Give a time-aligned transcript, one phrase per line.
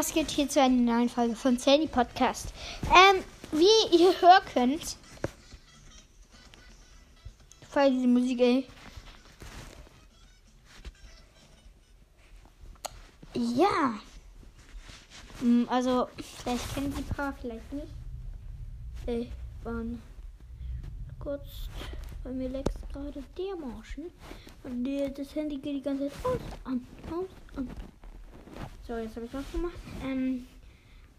[0.00, 2.54] was geht hier zu einer neuen Folge von Sandy Podcast?
[2.84, 3.22] Ähm,
[3.52, 4.96] wie ihr hören könnt,
[7.68, 8.66] feier diese Musik, ey.
[13.34, 14.00] Ja.
[15.40, 17.92] Hm, Also, vielleicht kennen Sie ein paar, vielleicht nicht.
[19.04, 19.30] Ey,
[19.64, 20.00] waren
[21.18, 21.44] kurz
[22.24, 24.10] bei mir leckt gerade der Marschen.
[24.64, 27.68] Und der, das Handy geht die ganze Zeit aus, an, aus, an.
[28.86, 29.78] So, jetzt habe ich was gemacht.
[30.04, 30.46] Ähm,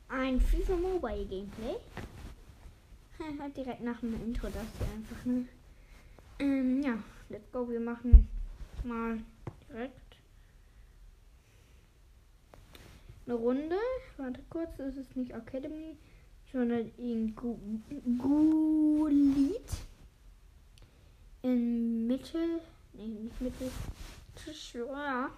[0.10, 1.76] ein FIFA Mobile Gameplay.
[3.20, 5.46] Ja, direkt nach dem Intro das hier einfach, ne?
[6.40, 6.98] Ähm, ja,
[7.30, 7.70] let's go.
[7.70, 8.28] Wir machen
[8.84, 9.20] mal
[9.70, 10.18] direkt
[13.26, 13.78] eine Runde.
[14.18, 15.96] Warte kurz, das ist nicht Academy,
[16.52, 17.58] sondern in Gu
[18.18, 19.70] Gulit.
[21.44, 22.60] In Mittel.
[22.94, 23.70] Nee, nicht Mittel.
[24.74, 25.30] Ja.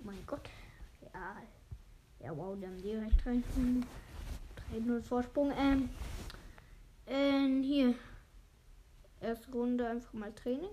[0.00, 0.48] Mein Gott.
[1.12, 1.36] Ja.
[2.20, 5.52] Ja, wow, die haben direkt 3-0 Vorsprung.
[5.56, 5.88] Ähm.
[7.06, 7.94] Ähm, hier.
[9.20, 10.70] Erste Runde einfach mal Training.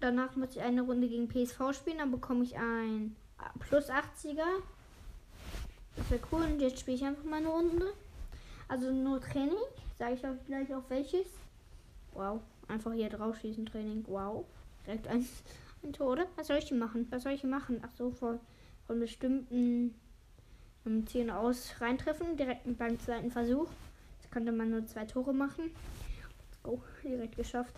[0.00, 1.98] Danach muss ich eine Runde gegen PSV spielen.
[1.98, 3.16] Dann bekomme ich ein
[3.60, 4.62] plus 80er.
[5.96, 6.42] Das wäre cool.
[6.42, 7.92] Und jetzt spiele ich einfach mal eine Runde.
[8.68, 9.58] Also nur Training.
[9.98, 11.26] Sage ich auch gleich auf welches.
[12.14, 12.40] Wow.
[12.68, 14.04] Einfach hier drauf schießen Training.
[14.08, 14.44] Wow.
[14.86, 15.26] Direkt ein,
[15.84, 16.18] ein Tor?
[16.36, 17.06] Was soll ich hier machen?
[17.10, 17.80] Was soll ich machen?
[17.82, 18.40] Ach so, von,
[18.86, 19.94] von bestimmten
[20.84, 22.36] um, Zielen aus reintreffen.
[22.36, 23.68] Direkt beim zweiten Versuch.
[24.20, 25.70] Jetzt könnte man nur zwei Tore machen.
[26.38, 26.82] Let's go.
[27.02, 27.74] Direkt geschafft.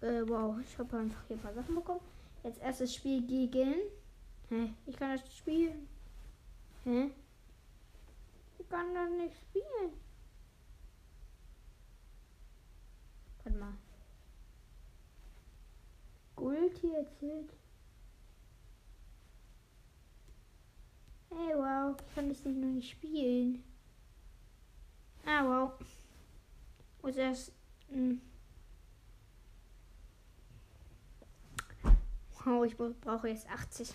[0.00, 0.56] Äh, wow.
[0.60, 2.00] Ich habe einfach hier ein paar Sachen bekommen.
[2.44, 3.74] Jetzt erstes Spiel gegen.
[4.48, 4.72] Hä?
[4.86, 5.88] Ich kann das spielen.
[6.84, 7.10] Hä?
[8.58, 9.92] Ich kann das nicht spielen.
[13.44, 13.72] Warte mal.
[16.82, 17.52] Hier erzählt.
[21.30, 21.96] Hey, wow.
[21.96, 23.62] Ich kann das nicht nur nicht spielen.
[25.24, 25.72] Ah, wow.
[27.02, 27.52] Muss erst.
[27.88, 28.20] Hm.
[32.44, 33.94] Wow, ich brauche jetzt 80.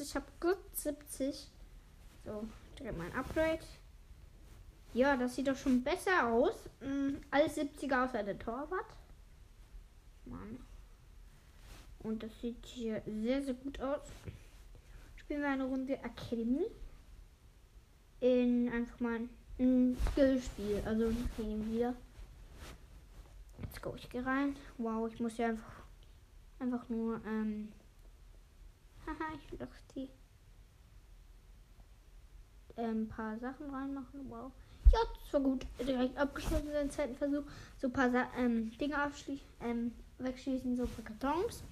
[0.00, 1.50] Ich habe gut 70.
[2.26, 2.46] So,
[2.78, 3.64] direkt mein Upgrade.
[4.92, 6.68] Ja, das sieht doch schon besser aus.
[6.80, 8.94] Mhm, alles 70er außer der Torwart.
[10.26, 10.58] Mann.
[12.06, 14.00] Und das sieht hier sehr, sehr gut aus.
[15.16, 16.66] Spielen wir eine Runde Academy.
[18.20, 19.20] In einfach mal
[19.58, 20.82] ein Skillspiel.
[20.86, 21.94] Also gehen wieder.
[23.60, 24.54] Let's go, ich gehe rein.
[24.78, 25.82] Wow, ich muss ja einfach,
[26.60, 27.72] einfach nur, ähm,
[29.06, 29.58] haha, ich
[29.94, 30.08] die
[32.76, 34.28] ein ähm, paar Sachen reinmachen.
[34.28, 34.52] Wow.
[34.92, 35.66] Ja, das war gut.
[35.80, 37.42] Direkt abgeschlossen den zweiten Versuch.
[37.78, 41.62] So ein paar Sa ähm, Dinge abschließen, ähm, wegschießen, so ein paar Kartons.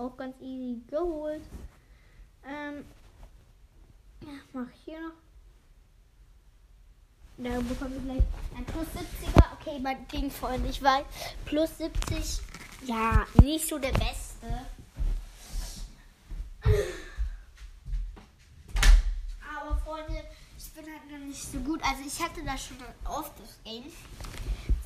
[0.00, 1.42] Auch ganz easy geholt.
[2.42, 2.86] Ähm,
[4.22, 5.12] ja, mach ich hier noch.
[7.36, 8.24] Da bekommen wir gleich
[8.56, 9.44] ein plus 70er.
[9.60, 11.04] Okay, mein Gegenfreund, ich weiß.
[11.44, 12.40] Plus 70.
[12.86, 14.46] Ja, nicht so der beste.
[19.54, 20.24] Aber Freunde,
[20.56, 21.82] ich bin halt noch nicht so gut.
[21.84, 23.92] Also ich hatte das schon oft, das Game.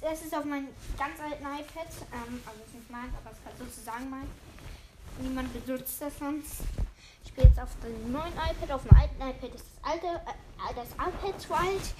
[0.00, 3.38] Zuerst ist auf meinem ganz alten iPad, ähm, also es ist nicht meins, aber es
[3.38, 4.26] ist halt sozusagen mein.
[5.20, 6.62] Niemand benutzt das sonst.
[7.22, 10.74] Ich spiele jetzt auf dem neuen iPad, auf dem alten iPad ist das alte, äh,
[10.74, 11.94] das iPad zu alt.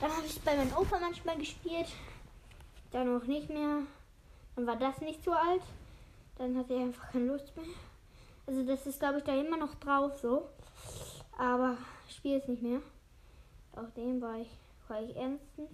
[0.00, 1.88] Dann habe ich bei meinem Opa manchmal gespielt.
[2.92, 3.80] Dann noch nicht mehr.
[4.54, 5.62] Dann war das nicht so alt.
[6.38, 7.66] Dann hatte ich einfach keine Lust mehr.
[8.46, 10.48] Also das ist glaube ich da immer noch drauf so.
[11.36, 11.76] Aber
[12.08, 12.80] ich spiele es nicht mehr.
[13.74, 14.50] Auf dem war ich,
[14.88, 15.70] war ich ernstens.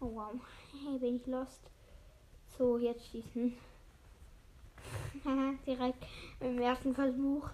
[0.00, 0.32] Oh wow.
[0.86, 1.60] Hey, bin ich lost.
[2.58, 3.56] So, jetzt schießen.
[5.66, 6.04] Direkt
[6.40, 7.48] im ersten Versuch.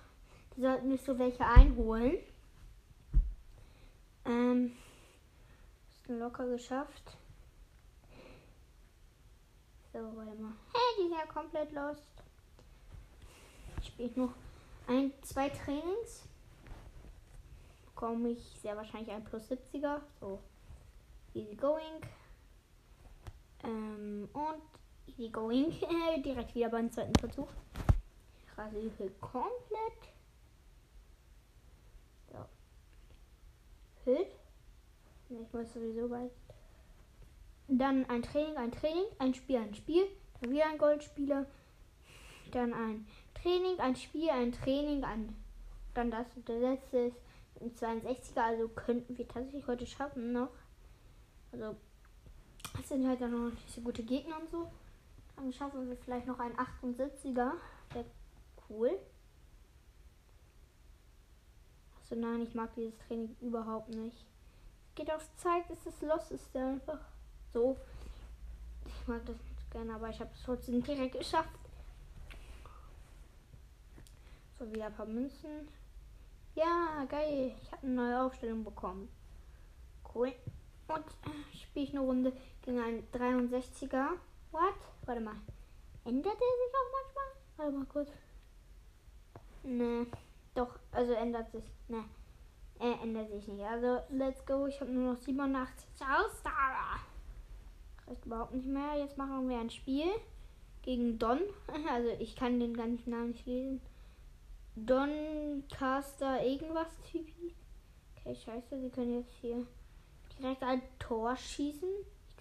[0.57, 2.19] Die sollten nicht so welche einholen.
[4.25, 4.73] Ähm,
[5.91, 7.17] ist locker geschafft.
[9.93, 10.53] So, warte mal.
[10.73, 12.11] Hey, die sind ja komplett lost.
[13.81, 14.35] Ich spiele noch
[14.87, 16.25] ein, zwei Trainings.
[17.87, 20.01] Bekomme ich sehr wahrscheinlich ein plus 70er.
[20.21, 20.41] So,
[21.35, 22.01] easy going.
[23.65, 24.80] Ähm, und
[25.11, 25.73] easy going.
[26.25, 27.49] Direkt wieder beim zweiten Versuch.
[28.45, 30.13] Ich rasiere komplett.
[32.31, 32.39] So.
[34.05, 34.27] Hüt.
[35.29, 36.33] Ich muss sowieso bald.
[37.69, 40.07] Dann ein Training, ein Training, ein Spiel, ein Spiel.
[40.41, 41.47] Dann wieder ein Goldspieler.
[42.51, 45.37] Dann ein Training, ein Spiel, ein Training, ein.
[45.95, 47.17] Dann das und der letzte ist
[47.61, 48.41] ein 62er.
[48.41, 50.51] Also könnten wir tatsächlich heute schaffen noch.
[51.53, 51.77] Also
[52.77, 54.71] das sind halt dann noch nicht so gute Gegner und so.
[55.41, 57.53] Dann schaffen wir vielleicht noch einen 78er.
[57.93, 58.05] Wäre
[58.69, 58.99] cool.
[62.03, 64.27] So nein, ich mag dieses Training überhaupt nicht.
[64.95, 67.01] Geht auf Zeit, ist das Lost ist einfach
[67.55, 67.77] so.
[68.85, 71.49] Ich mag das nicht gerne, aber ich habe es trotzdem direkt geschafft.
[74.59, 75.69] So, wieder ein paar Münzen.
[76.55, 77.57] Ja, geil.
[77.63, 79.09] Ich habe eine neue Aufstellung bekommen.
[80.15, 80.35] Cool.
[80.89, 81.05] Und
[81.55, 84.19] spiele ich eine Runde gegen einen 63er.
[84.53, 84.75] What?
[85.07, 85.37] Warte mal.
[86.05, 87.25] Ändert er sich auch manchmal?
[87.57, 88.11] Warte mal kurz.
[89.63, 90.07] Ne.
[90.55, 91.65] Doch, also ändert sich.
[91.89, 92.05] Ne.
[92.79, 93.65] Er ändert sich nicht.
[93.65, 94.67] Also, let's go.
[94.67, 97.01] Ich habe nur noch 87 Ausdauer.
[98.07, 98.97] Reicht überhaupt nicht mehr.
[98.97, 100.11] Jetzt machen wir ein Spiel
[100.83, 101.41] gegen Don.
[101.89, 103.81] Also, ich kann den ganzen Namen nicht lesen.
[104.77, 107.55] Doncaster irgendwas Typi.
[108.17, 109.67] Okay, scheiße, sie können jetzt hier
[110.39, 111.89] direkt ein Tor schießen.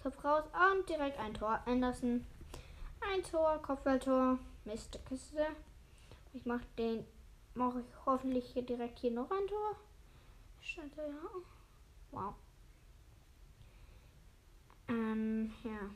[0.02, 1.60] Komme raus und direkt ein Tor.
[1.66, 2.26] Anderson.
[3.00, 4.38] Ein Tor, Kopfballtor.
[4.64, 5.46] Mist, Kiste.
[6.32, 7.04] Ich mache den.
[7.54, 9.76] Mache ich hoffentlich hier direkt hier noch ein Tor.
[10.60, 11.04] Stand ja.
[12.12, 12.34] Wow.
[14.88, 15.90] Ähm, ja.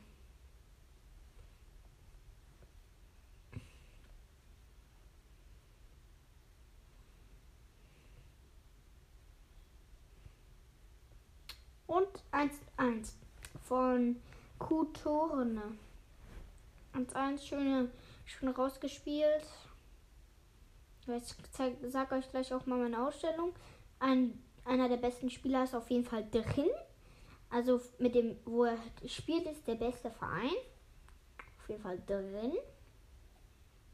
[11.87, 13.13] Und 1-1
[13.67, 14.15] von
[14.59, 15.77] Kutorne.
[16.93, 17.91] 1-1, schön,
[18.25, 19.45] schön rausgespielt.
[21.07, 23.53] Ich zeig, sag euch gleich auch mal meine Ausstellung.
[23.99, 26.69] Ein, einer der besten Spieler ist auf jeden Fall drin.
[27.49, 30.55] Also mit dem, wo er spielt, ist der beste Verein.
[31.59, 32.53] Auf jeden Fall drin.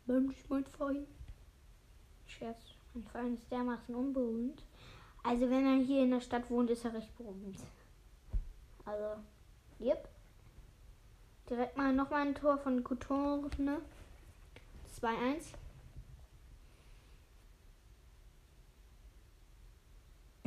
[0.06, 1.08] Mensch, mein Verein.
[2.26, 2.62] Scherz.
[2.94, 4.64] Mein Verein ist dermaßen unberühmt.
[5.24, 7.60] Also wenn er hier in der Stadt wohnt, ist er recht berühmt.
[8.86, 9.22] Also,
[9.82, 10.08] yep.
[11.50, 13.50] Direkt mal nochmal ein Tor von Couture.
[15.02, 15.54] 2-1.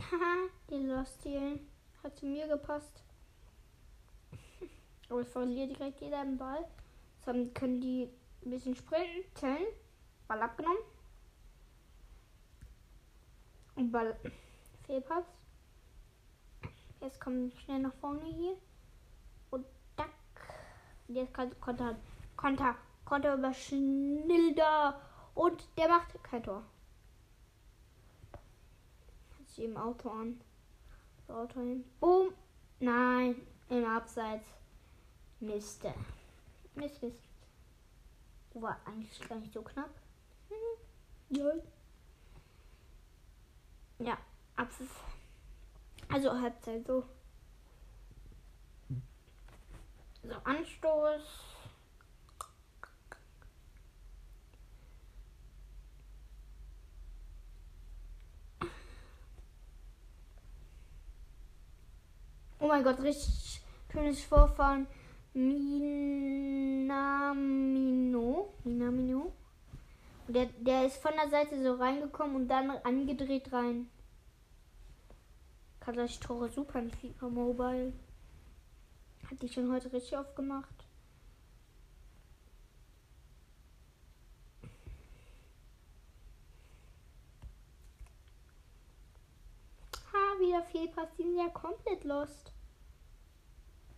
[0.00, 1.58] Haha, die Lost hier
[2.02, 3.02] hat zu mir gepasst.
[5.08, 6.64] Aber ich verliere direkt jeder im Ball.
[7.25, 8.08] Dann können die
[8.44, 9.66] ein bisschen sprinten.
[10.28, 10.78] Ball abgenommen.
[13.75, 14.16] Und Ball
[14.87, 15.25] Fehlpass.
[17.00, 18.56] Jetzt kommen schnell nach vorne hier.
[21.14, 21.20] Und.
[21.20, 21.96] Jetzt kann Konter,
[22.37, 25.00] Konter, Konter über Schnilder.
[25.34, 26.62] Und der macht kein Tor.
[29.38, 30.40] Hat sich im Auto an.
[31.28, 31.84] Auto hin.
[32.00, 32.32] Boom.
[32.81, 33.37] Nein.
[33.69, 34.46] Im Abseits.
[35.40, 35.84] Mist.
[36.75, 37.19] Mist, Mist.
[38.55, 39.90] War eigentlich gar nicht so knapp.
[41.31, 41.50] Ja.
[43.99, 44.19] Ja.
[44.56, 45.00] Abpfiff.
[46.08, 47.02] Also Halbzeit so.
[50.25, 51.23] So, Anstoß.
[62.59, 63.61] Oh mein Gott, richtig
[63.93, 64.87] schönes Vorfahren.
[65.35, 65.75] Minamino.
[68.65, 69.32] Minamino.
[70.29, 73.91] Der, der ist von der Seite so reingekommen und dann angedreht rein.
[76.21, 77.93] Tore super in FIFA Mobile.
[79.31, 80.87] Hat die schon heute richtig aufgemacht.
[90.12, 91.09] Ha, wieder Fehlpass.
[91.19, 92.52] Die sind ja komplett lost.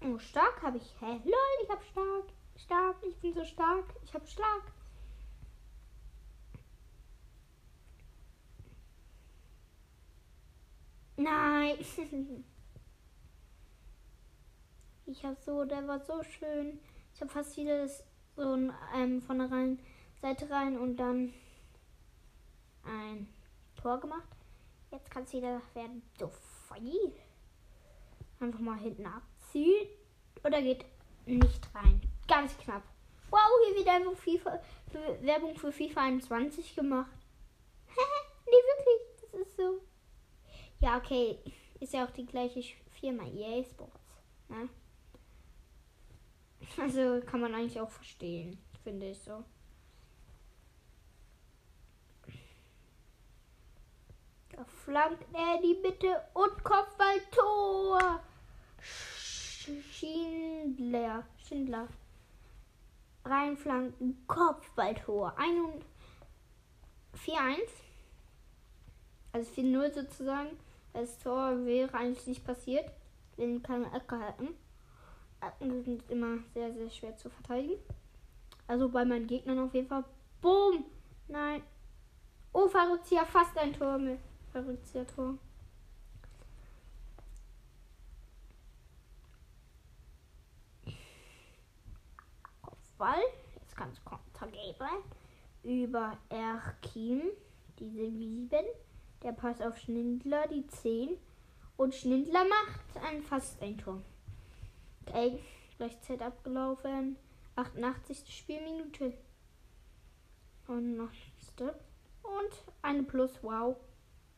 [0.02, 0.94] Oh, stark habe ich.
[1.00, 1.20] Hä?
[1.24, 2.26] Lol, ich hab stark.
[2.56, 3.84] Stark, ich bin so stark.
[4.04, 4.72] Ich hab stark.
[11.16, 11.76] Nein.
[15.06, 16.80] Ich habe so, der war so schön.
[17.14, 18.42] Ich habe fast wieder so
[18.94, 19.78] ähm, von der rein,
[20.20, 21.32] Seite rein und dann
[22.84, 23.28] ein
[23.76, 24.28] Tor gemacht.
[24.90, 26.02] Jetzt kann es wieder werden.
[26.18, 26.28] So
[26.68, 27.12] fein.
[28.40, 29.88] Einfach mal hinten abziehen.
[30.44, 30.84] Oder geht
[31.24, 32.00] nicht rein.
[32.26, 32.82] Ganz knapp.
[33.30, 34.60] Wow, hier wieder FIFA,
[35.20, 37.10] Werbung für FIFA 21 gemacht.
[38.46, 39.30] nee, wirklich.
[39.32, 39.80] Das ist so.
[40.80, 41.38] Ja, okay.
[41.78, 42.62] Ist ja auch die gleiche
[43.00, 44.00] Firma, EA Sports.
[44.48, 44.68] Ne?
[46.78, 49.44] Also kann man eigentlich auch verstehen, finde ich so.
[54.50, 58.22] Da flankt er die Bitte und Kopfballtor.
[59.90, 61.26] Schindler.
[61.46, 61.88] Schindler.
[63.24, 65.34] Reinflanken, Kopfballtor.
[67.14, 67.68] 4-1.
[69.32, 70.56] Also 4-0 sozusagen.
[70.92, 72.90] Das Tor wäre eigentlich nicht passiert,
[73.36, 74.54] wenn die keine Ecke hätten.
[75.40, 77.80] Ecken sind immer sehr, sehr schwer zu verteidigen.
[78.66, 80.04] Also bei meinen Gegnern auf jeden Fall.
[80.40, 80.84] Boom!
[81.28, 81.62] Nein.
[82.52, 84.18] Oh, Faruzia fast ein Tor mit.
[84.52, 85.36] bei Rückzieher-Tor.
[92.62, 93.20] Kopfball.
[93.60, 94.48] Jetzt kann es Konter.
[95.62, 97.22] Über Erkin,
[97.78, 98.48] diese 7.
[99.22, 101.16] Der Pass auf Schnindler, die 10.
[101.76, 104.00] Und Schnindler macht ein fast ein Tor.
[105.06, 105.38] Okay,
[105.78, 107.16] gleich Zeit abgelaufen.
[107.56, 108.24] 88.
[108.28, 109.14] Spielminute.
[110.66, 111.10] Und noch
[111.52, 111.80] Step.
[112.22, 113.76] Und eine Plus, wow.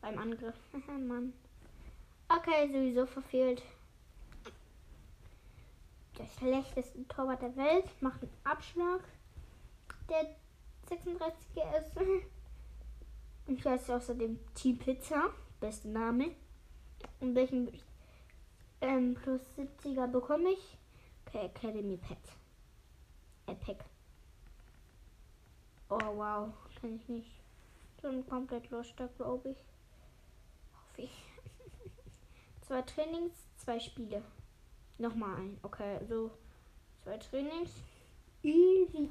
[0.01, 0.55] Beim Angriff.
[0.87, 1.33] Mann.
[2.29, 3.63] Okay, sowieso verfehlt.
[6.17, 9.01] Der schlechteste Torwart der Welt macht einen Abschlag.
[10.09, 10.35] Der
[10.89, 11.95] 36er ist.
[13.47, 15.31] Ich weiß außerdem Team Pizza.
[15.59, 16.35] Beste Name.
[17.19, 17.71] Und welchen
[18.81, 20.77] ähm, plus 70er bekomme ich?
[21.25, 22.17] Okay, Academy Pet.
[23.47, 23.83] Epic.
[25.89, 27.31] Oh wow, kann ich nicht.
[28.01, 29.57] Schon komplett los, da glaube ich.
[30.73, 31.23] Hoffe ich.
[32.61, 34.23] zwei Trainings, zwei Spiele.
[34.97, 35.57] Nochmal ein.
[35.63, 36.31] Okay, so
[37.03, 37.71] zwei Trainings.
[38.43, 39.09] Easy.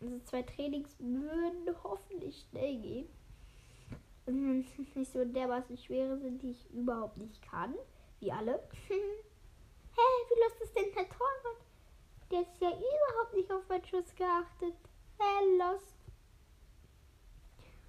[0.00, 3.08] Also zwei Trainings würden hoffentlich schnell gehen.
[4.94, 7.74] Nicht so dermaßen schwere sind, die ich überhaupt nicht kann.
[8.18, 8.60] Wie alle.
[8.88, 8.98] hey,
[10.28, 11.64] wie los ist denn der Torwart?
[12.30, 14.74] Der ist ja überhaupt nicht auf meinen Schuss geachtet.
[15.18, 15.94] Hey, lost.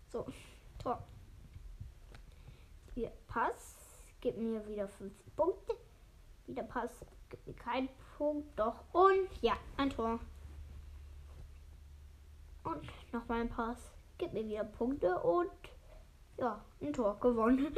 [0.10, 0.27] So,
[0.77, 1.03] Tor.
[2.94, 3.75] Hier, Pass.
[4.22, 5.75] Gib mir wieder 15 Punkte.
[6.46, 6.91] Wieder Pass.
[7.29, 8.60] Gib mir keinen Punkt.
[8.60, 8.84] Doch.
[8.94, 10.20] Und ja, ein Tor.
[12.63, 13.91] Und nochmal ein Pass.
[14.20, 15.51] Gib mir wieder Punkte und
[16.38, 17.75] ja, ein Tor gewonnen.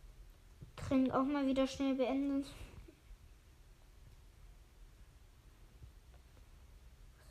[0.76, 2.44] Training auch mal wieder schnell beenden.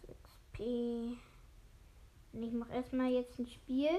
[0.07, 0.59] XP.
[2.31, 3.89] Und ich mache erstmal jetzt ein Spiel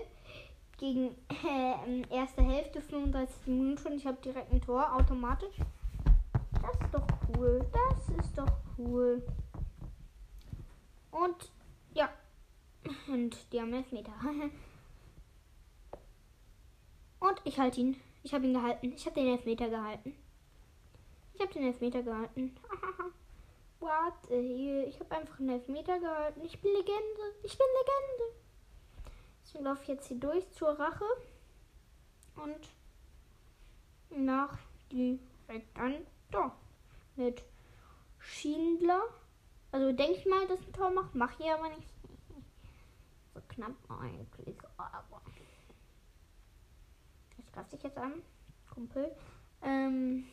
[0.79, 1.15] gegen
[1.45, 5.57] äh, erste Hälfte 35 Minuten und ich habe direkt ein Tor automatisch.
[6.63, 7.67] Das ist doch cool.
[7.73, 9.23] Das ist doch cool.
[11.11, 11.53] Und
[11.95, 12.09] ja.
[13.09, 14.13] Und die haben Elfmeter.
[17.21, 18.01] Und ich halte ihn.
[18.23, 18.93] Ich habe ihn gehalten.
[18.95, 20.15] Ich habe den Elfmeter gehalten.
[21.35, 22.57] Ich habe den Elfmeter gehalten.
[23.81, 24.35] Warte.
[24.35, 26.43] Ich habe einfach einen Elfmeter gehalten.
[26.45, 27.35] Ich bin Legende.
[27.43, 28.41] Ich bin Legende.
[29.43, 31.05] Deswegen laufe ich jetzt hier durch zur Rache.
[32.37, 32.69] Und
[34.11, 34.59] nach
[34.91, 36.57] direkt an Tor.
[37.17, 37.43] Mit
[38.19, 39.03] Schindler.
[39.73, 41.15] Also denke ich mal, dass ein Tor macht.
[41.15, 41.89] Mach hier aber nicht.
[43.35, 44.57] So knapp eigentlich.
[44.77, 45.23] Aber.
[47.51, 48.23] Das greift sich jetzt an.
[48.73, 49.15] Kumpel.
[49.63, 50.25] Ähm,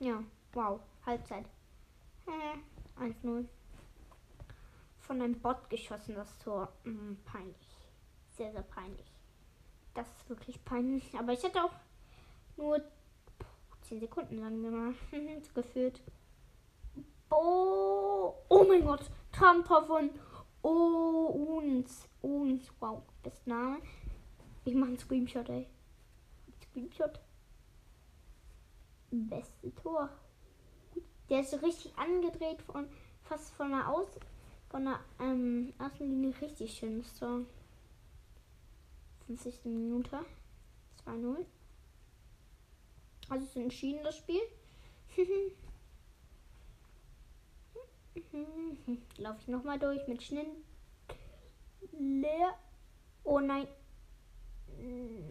[0.00, 0.80] ja, wow.
[1.04, 1.44] Halbzeit.
[2.26, 3.46] Äh, 1-0.
[5.00, 6.72] Von einem Bot geschossen, das Tor.
[6.84, 7.88] Hm, peinlich.
[8.30, 9.12] Sehr, sehr peinlich.
[9.94, 11.14] Das ist wirklich peinlich.
[11.18, 11.74] Aber ich hatte auch
[12.56, 12.80] nur
[13.82, 14.94] 10 Sekunden, sagen wir mal,
[15.54, 16.00] gefühlt.
[17.30, 19.10] Oh, oh mein Gott.
[19.32, 20.10] Traumtor von
[20.62, 22.08] Oh, uns.
[22.22, 22.72] Uns.
[22.80, 23.02] Wow.
[23.22, 23.80] Best Name.
[24.64, 25.66] Ich mache einen Screenshot, ey.
[26.72, 27.20] Screenshot.
[29.10, 30.08] Beste Tor.
[31.28, 32.88] Der ist so richtig angedreht von
[33.22, 34.08] fast von der Aus
[34.70, 37.44] von der ähm, Außenlinie richtig schönes Tor.
[39.26, 39.66] 50.
[39.66, 40.24] Minute.
[41.04, 41.44] 2-0.
[43.28, 44.40] Also ist entschieden das Spiel.
[49.18, 50.46] Laufe ich nochmal durch mit Schnitt.
[51.98, 52.58] Leer.
[53.24, 53.68] Oh nein.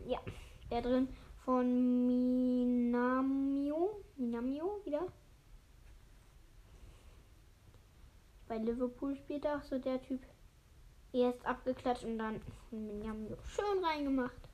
[0.06, 0.20] Ja,
[0.70, 1.08] der drin
[1.46, 4.04] von Minamio.
[4.16, 5.08] Minamio wieder.
[8.48, 10.22] Bei Liverpool spielt auch so der Typ.
[11.14, 14.50] Erst abgeklatscht und dann von Minamio schön reingemacht.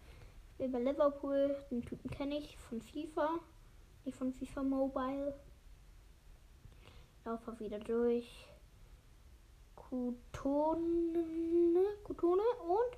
[0.57, 3.39] Wie bei Liverpool, den Typen kenne ich von FIFA.
[4.05, 5.39] Nicht von FIFA Mobile.
[7.25, 8.47] Laufe wieder durch.
[9.75, 11.23] Kutone,
[12.03, 12.97] Kutone und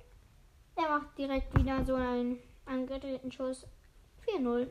[0.76, 3.66] er macht direkt wieder so einen angedrehten Schuss.
[4.38, 4.68] 4-0.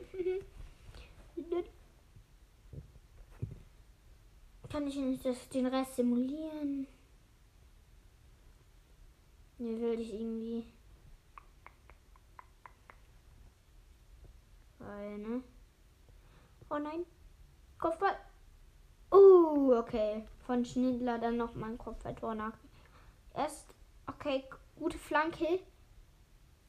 [4.69, 6.87] Kann ich nicht das, den Rest simulieren?
[9.57, 10.63] Ne, will ich irgendwie.
[14.77, 15.43] Weil, ne?
[16.69, 17.05] Oh nein.
[17.79, 18.15] Kopfball.
[19.11, 20.23] Uh, okay.
[20.45, 22.53] Von Schnittler dann noch mal ein Kopfballtor nach.
[23.33, 23.73] Erst,
[24.07, 24.43] okay,
[24.77, 25.59] gute Flanke.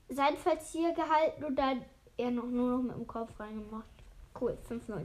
[0.08, 1.84] Seitfalls hier gehalten und dann
[2.20, 3.88] er noch nur noch mit dem Kopf reingemacht.
[4.38, 5.04] Cool, 5-0.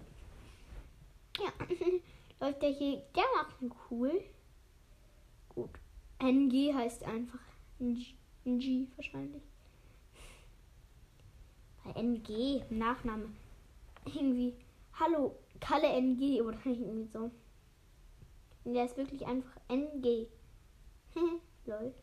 [1.40, 1.52] Ja,
[2.40, 4.22] läuft der hier dermaßen cool.
[5.50, 5.72] Gut.
[6.20, 7.40] NG heißt einfach
[7.80, 9.44] NG wahrscheinlich.
[11.84, 13.30] Bei NG, Nachname.
[14.06, 14.54] Irgendwie,
[14.94, 17.32] hallo, Kalle NG oder irgendwie so.
[18.66, 20.28] Der ist wirklich einfach NG.
[21.66, 21.94] Lol.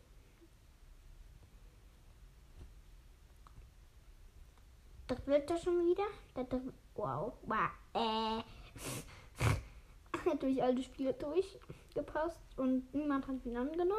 [5.13, 6.05] Das wird da schon wieder.
[6.33, 6.61] Das, das,
[6.95, 7.33] wow.
[7.45, 7.69] wow.
[7.93, 8.41] Äh.
[10.39, 13.93] durch alle Spiele durchgepasst und niemand hat ihn angenommen.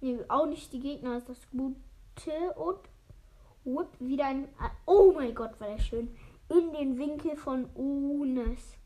[0.00, 2.80] Nee, auch nicht die Gegner ist das Gute und
[3.62, 4.48] Whoop, wieder ein.
[4.86, 6.16] Oh mein Gott, war der schön.
[6.48, 8.76] In den Winkel von Unes.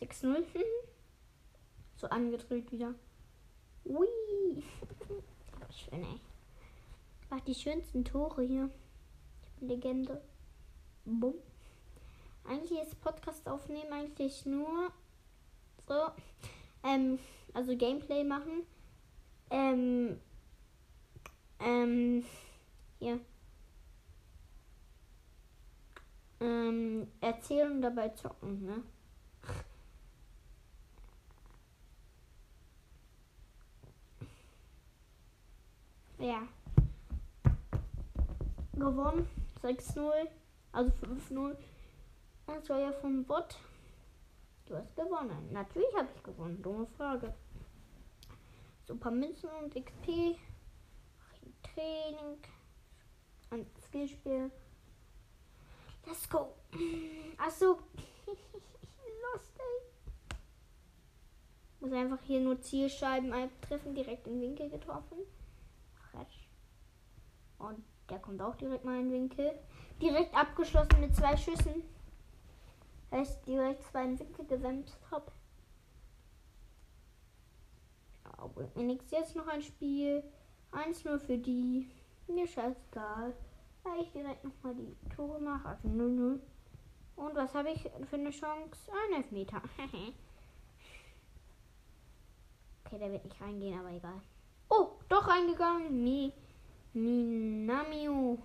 [0.00, 0.44] 6-0.
[1.96, 2.94] So angedreht wieder.
[3.86, 4.06] Ui.
[5.70, 6.20] Schön, ey.
[7.30, 8.70] Ach, die schönsten Tore hier.
[9.60, 10.20] Legende.
[11.04, 11.34] Bumm.
[12.44, 14.90] Eigentlich ist Podcast aufnehmen eigentlich nur
[15.86, 16.10] so.
[16.82, 17.18] Ähm,
[17.52, 18.64] also Gameplay machen.
[19.50, 20.18] Ähm,
[21.58, 22.24] ähm,
[22.98, 23.20] hier.
[26.40, 28.82] Ähm, erzählen und dabei zocken, ne?
[36.18, 36.42] Ja.
[38.74, 39.39] Gewonnen.
[39.62, 40.28] 6-0.
[40.72, 41.56] Also 5-0.
[42.46, 43.56] Das war ja vom Bot.
[44.66, 45.52] Du hast gewonnen.
[45.52, 46.62] Natürlich habe ich gewonnen.
[46.62, 47.34] Dumme Frage.
[48.88, 50.36] Ein paar Münzen und XP.
[51.62, 52.38] Training.
[53.50, 54.50] Und Skillspiel.
[56.06, 56.54] Let's go.
[57.36, 57.78] Achso.
[58.26, 60.36] Lost, ey.
[61.80, 63.94] Muss einfach hier nur Zielscheiben treffen.
[63.94, 65.18] Direkt den Winkel getroffen.
[66.10, 66.48] Fresh.
[67.58, 69.52] Und der kommt auch direkt mal in den Winkel.
[70.00, 71.82] Direkt abgeschlossen mit zwei Schüssen.
[73.10, 75.30] Weil ich direkt zwei in den Winkel gewämmt habe.
[78.24, 79.10] Ja, bringt mir nichts.
[79.10, 80.22] Jetzt noch ein Spiel.
[80.72, 81.90] Eins nur für die.
[82.28, 83.34] Mir scheißegal.
[83.82, 85.68] Weil ich direkt nochmal die Tore mache.
[85.68, 86.38] Also 0-0.
[87.16, 88.90] Und was habe ich für eine Chance?
[89.08, 89.60] Ein Elfmeter.
[92.84, 94.20] okay, der wird nicht reingehen, aber egal.
[94.68, 96.02] Oh, doch reingegangen.
[96.02, 96.32] Mi,
[96.92, 98.38] Minamio.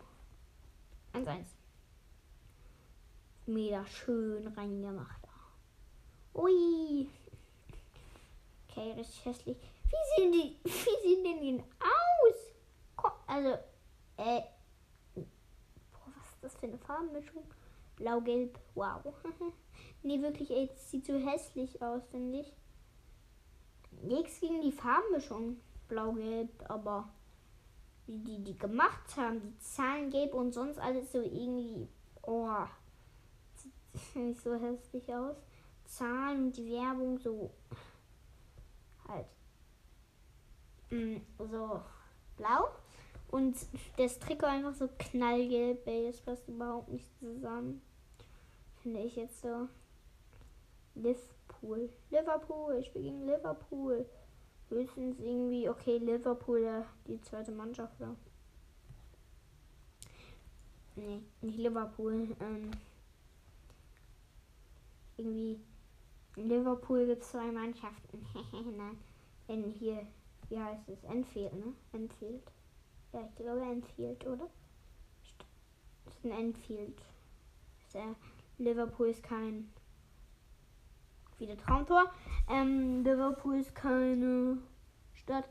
[1.13, 1.45] 1-1.
[3.47, 5.21] Mega schön reingemacht.
[6.35, 7.09] Ui.
[8.69, 9.57] Okay, richtig hässlich.
[9.85, 13.11] Wie sehen die, wie sehen denn die aus?
[13.27, 13.49] Also,
[14.17, 14.41] äh,
[15.15, 17.43] boah, was ist das für eine Farbenmischung?
[17.95, 19.01] Blau-Gelb, wow.
[20.03, 22.53] nee, wirklich, ey, das sieht so hässlich aus, finde ich.
[24.01, 27.09] Nichts gegen die Farbenmischung blau-gelb, aber
[28.07, 31.87] wie die die gemacht haben, die Zahlen gelb und sonst alles so irgendwie,
[32.23, 32.49] oh,
[33.55, 35.35] sieht nicht so hässlich aus.
[35.85, 37.51] Zahlen und die Werbung so
[39.07, 39.27] halt
[40.89, 41.81] mm, so
[42.37, 42.69] blau
[43.29, 43.55] und
[43.97, 47.81] das Trikot einfach so knallgelb, ey, das passt überhaupt nicht zusammen.
[48.81, 49.67] Finde ich jetzt so.
[50.95, 51.89] Liverpool.
[52.09, 54.05] Liverpool, ich bin gegen Liverpool
[54.69, 58.15] höchstens irgendwie, okay, Liverpool, der, die zweite Mannschaft da.
[60.95, 62.35] Nee, nicht Liverpool.
[62.39, 62.71] Ähm,
[65.17, 65.59] irgendwie
[66.35, 68.25] in Liverpool gibt es zwei Mannschaften.
[68.77, 68.97] Nein,
[69.47, 70.05] in hier,
[70.49, 71.03] wie heißt es?
[71.03, 71.73] Enfield, ne?
[71.93, 72.43] Enfield.
[73.13, 74.49] Ja, ich glaube Enfield, oder?
[76.05, 77.01] Das ist ein Enfield.
[77.87, 77.97] Ist
[78.57, 79.71] Liverpool ist kein
[81.39, 82.11] wieder Traumtor.
[82.49, 84.57] Ähm, Liverpool ist keine
[85.13, 85.47] Stadt.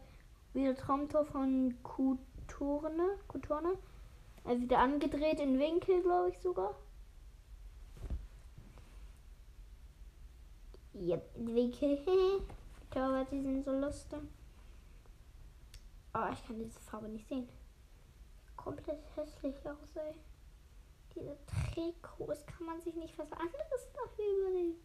[0.53, 3.19] Wieder Traumtor von Kutorne.
[3.29, 3.77] Kutorne.
[4.45, 6.75] Äh, wieder angedreht in Winkel, glaube ich sogar.
[10.95, 11.99] Yep, in Winkel.
[12.91, 14.21] Torwart, die sind so lustig.
[16.15, 17.49] Oh, ich kann diese Farbe nicht sehen.
[18.57, 20.15] Komplett hässlich aus, ey.
[21.15, 24.77] Diese Trikots kann man sich nicht was anderes dafür überlegen.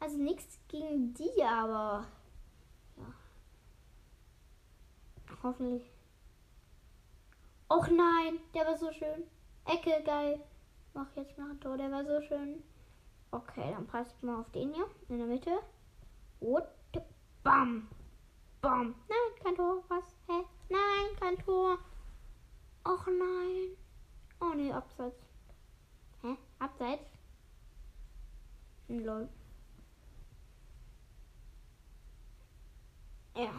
[0.00, 2.06] Also nichts gegen die, aber
[2.96, 3.14] ja.
[5.42, 5.90] Hoffentlich.
[7.68, 9.24] Och nein, der war so schön.
[9.64, 10.40] Ecke, geil.
[10.94, 12.62] Mach jetzt mal ein Tor, der war so schön.
[13.30, 15.58] Okay, dann passe ich mal auf den hier in der Mitte.
[16.40, 16.64] Und
[17.42, 17.88] bam.
[18.62, 18.94] Bam.
[19.08, 19.84] Nein, kein Tor.
[19.88, 20.16] Was?
[20.28, 20.44] Hä?
[20.68, 21.78] Nein, kein Tor.
[22.84, 23.76] Och nein.
[24.40, 25.26] Oh nee, abseits.
[26.22, 26.36] Hä?
[26.58, 27.10] Abseits?
[28.88, 29.28] Lol.
[33.34, 33.52] Ja.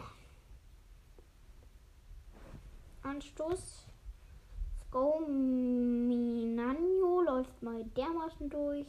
[3.20, 3.86] Anstoß.
[4.88, 8.86] Skominanjo läuft mal dermaßen durch.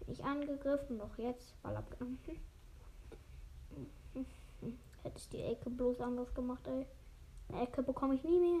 [0.00, 2.18] Bin ich angegriffen, doch jetzt Ball abgenommen.
[5.02, 6.84] Hätte ich die Ecke bloß anders gemacht, ey.
[7.48, 8.60] Eine Ecke bekomme ich nie mehr.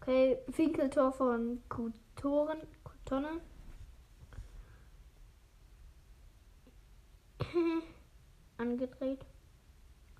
[0.00, 3.40] Okay, Winkeltor von Kutoren, Kutonnen.
[8.58, 9.24] Angedreht.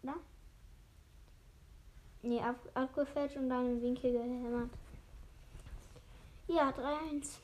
[0.05, 0.15] Oder?
[2.23, 4.71] Nee, ab, abgefälscht und dann in Winkel gehämmert.
[6.47, 7.39] Ja, 3-1.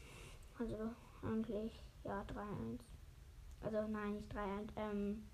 [0.59, 0.77] Also
[1.23, 1.73] eigentlich,
[2.05, 2.79] ja, 3-1.
[3.61, 5.25] Also nein, nicht 3-1, ähm,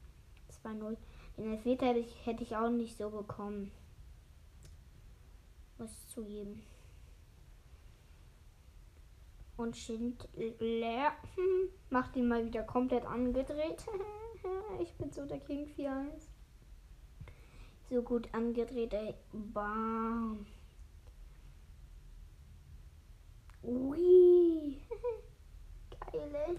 [0.65, 0.97] 2-0.
[1.37, 3.71] Den Elfmeter hätte ich, hätte ich auch nicht so bekommen.
[5.77, 6.63] Muss zugeben.
[9.57, 13.85] Und Schindler hm, macht ihn mal wieder komplett angedreht.
[14.81, 16.29] ich bin so der King 4-1.
[17.95, 19.15] So gut angedreht, ey.
[19.33, 20.45] Bam.
[23.63, 24.81] Ui.
[26.11, 26.59] geil, ey.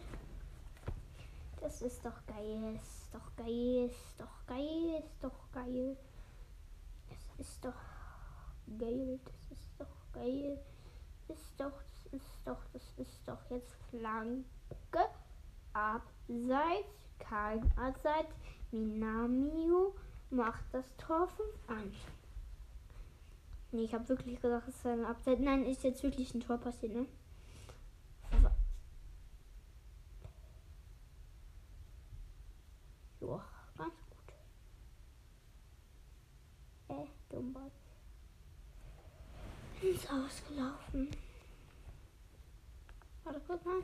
[1.60, 2.80] Das ist doch geil.
[2.82, 3.90] Ist doch geil.
[3.90, 5.04] Ist doch geil.
[5.04, 5.98] Ist doch geil.
[7.10, 7.84] Das ist doch
[8.80, 9.20] geil.
[9.26, 10.58] Das ist doch geil.
[11.28, 14.46] Ist doch, das ist doch, das ist doch jetzt Flanke.
[15.74, 17.10] Abseits.
[17.20, 18.34] Kein Abseits.
[18.72, 19.96] Minamio
[20.30, 21.30] macht das Tor
[21.68, 21.92] 5-1.
[23.72, 25.42] Nee, ich habe wirklich gedacht, es ist ein Abseits.
[25.42, 27.06] Nein, ist jetzt wirklich ein Tor passiert, ne?
[33.22, 33.44] Ja,
[33.78, 34.34] ganz gut.
[36.88, 37.72] Äh, Dummbot.
[39.82, 41.12] Ist ausgelaufen.
[43.24, 43.84] Warte kurz mal.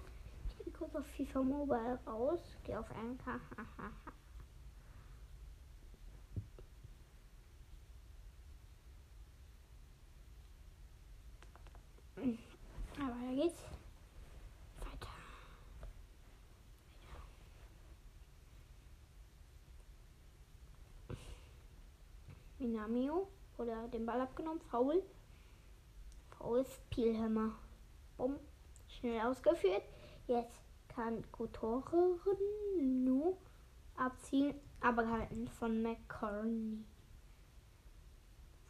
[0.49, 2.39] Ich gehe kurz auf FIFA Mobile raus.
[2.63, 3.41] Gehe auf MK.
[13.01, 13.63] Aber da geht's.
[14.79, 15.07] Weiter.
[22.59, 24.61] Minamio oder den Ball abgenommen.
[24.69, 25.01] Faul.
[26.37, 27.53] Faul Spielhammer.
[28.17, 28.37] Bumm.
[28.87, 29.83] Schnell ausgeführt.
[30.27, 32.19] Jetzt kann Kotoren
[33.03, 33.37] nur
[33.95, 36.83] abziehen, aber gehalten von McCartney.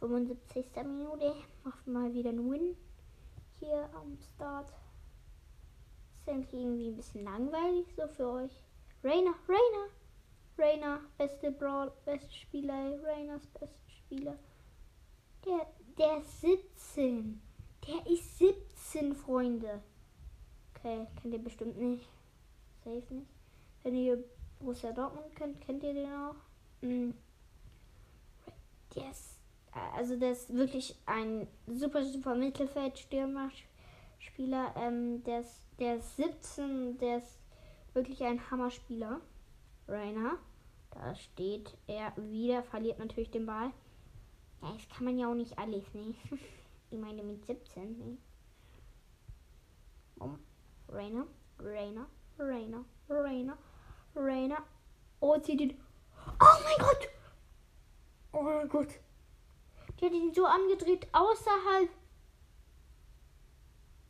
[0.00, 0.66] 75.
[0.84, 1.34] Minute.
[1.64, 2.76] Macht mal wieder einen Win
[3.62, 4.72] hier am Start.
[6.18, 8.52] Ist eigentlich irgendwie ein bisschen langweilig so für euch.
[9.04, 9.88] Rainer, Rainer,
[10.58, 14.38] Rainer, beste Brawl, beste Spieler, Rainers beste Spieler.
[15.44, 15.66] Der,
[15.98, 17.40] der ist 17.
[17.86, 19.82] Der ist 17, Freunde.
[20.70, 22.08] Okay, kennt ihr bestimmt nicht.
[22.84, 23.30] Safe nicht.
[23.82, 24.24] Wenn ihr
[24.58, 26.36] Borussia Dortmund kennt, kennt ihr den auch?
[26.80, 27.14] Mhm.
[28.94, 29.41] Der ist
[29.72, 34.74] also der ist wirklich ein super, super Mittelfeldstürmer-Spieler.
[34.76, 37.38] Ähm, der, ist, der ist 17, der ist
[37.94, 39.22] wirklich ein Hammerspieler.
[39.88, 40.36] Rainer.
[40.90, 43.72] Da steht er wieder, verliert natürlich den Ball.
[44.60, 46.14] Ja, das kann man ja auch nicht alles, ne?
[46.90, 48.18] ich meine mit 17, ne?
[50.18, 50.38] Um.
[50.88, 51.26] Rainer,
[51.58, 52.06] Rainer,
[52.38, 53.56] Rainer, Rainer,
[54.14, 54.62] Rainer.
[55.20, 55.80] Oh, zieht ihn.
[56.38, 57.08] Oh mein Gott!
[58.32, 59.00] Oh mein Gott!
[60.02, 61.88] Die hat ihn so angedreht, außerhalb,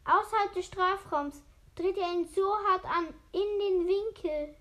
[0.06, 1.42] außerhalb des Strafraums.
[1.74, 4.56] Dreht er ihn so hart an, in den Winkel.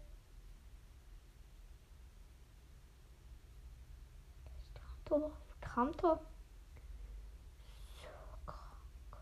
[5.06, 5.32] Traumtor.
[5.62, 6.20] Traumtor.
[8.02, 8.10] So
[8.46, 9.18] krank.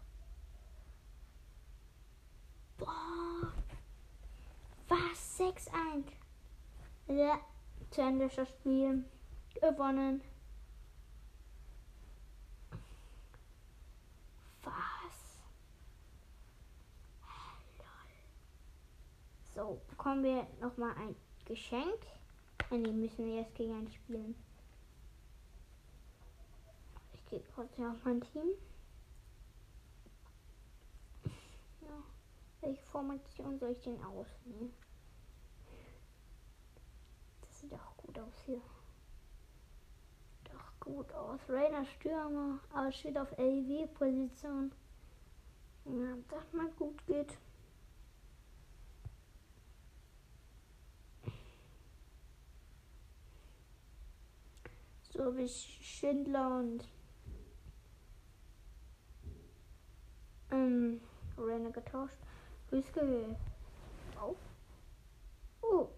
[2.80, 3.54] Boah.
[4.88, 5.40] Was?
[5.40, 6.06] 6-1.
[7.08, 7.40] Ja,
[7.92, 9.06] zu Ende das Spiel.
[9.54, 10.22] Gewonnen.
[19.60, 22.06] So, bekommen wir nochmal ein Geschenk.
[22.70, 24.34] Und die müssen wir jetzt gegen einen spielen.
[27.12, 28.48] Ich gehe kurz auf mein Team.
[31.82, 32.04] Ja.
[32.62, 34.74] Welche Formation soll ich denn ausnehmen?
[37.42, 38.62] Das sieht doch gut aus hier.
[40.46, 41.42] Doch gut aus.
[41.50, 44.72] Rainer Stürmer, aber steht auf LW-Position.
[45.84, 47.38] Ja, das mal gut geht.
[55.20, 56.88] So ich Schindler und
[60.50, 61.02] ähm,
[61.38, 62.16] Renner getauscht.
[62.72, 63.36] Rüske.
[64.18, 64.38] Auf.
[65.62, 65.90] Oh.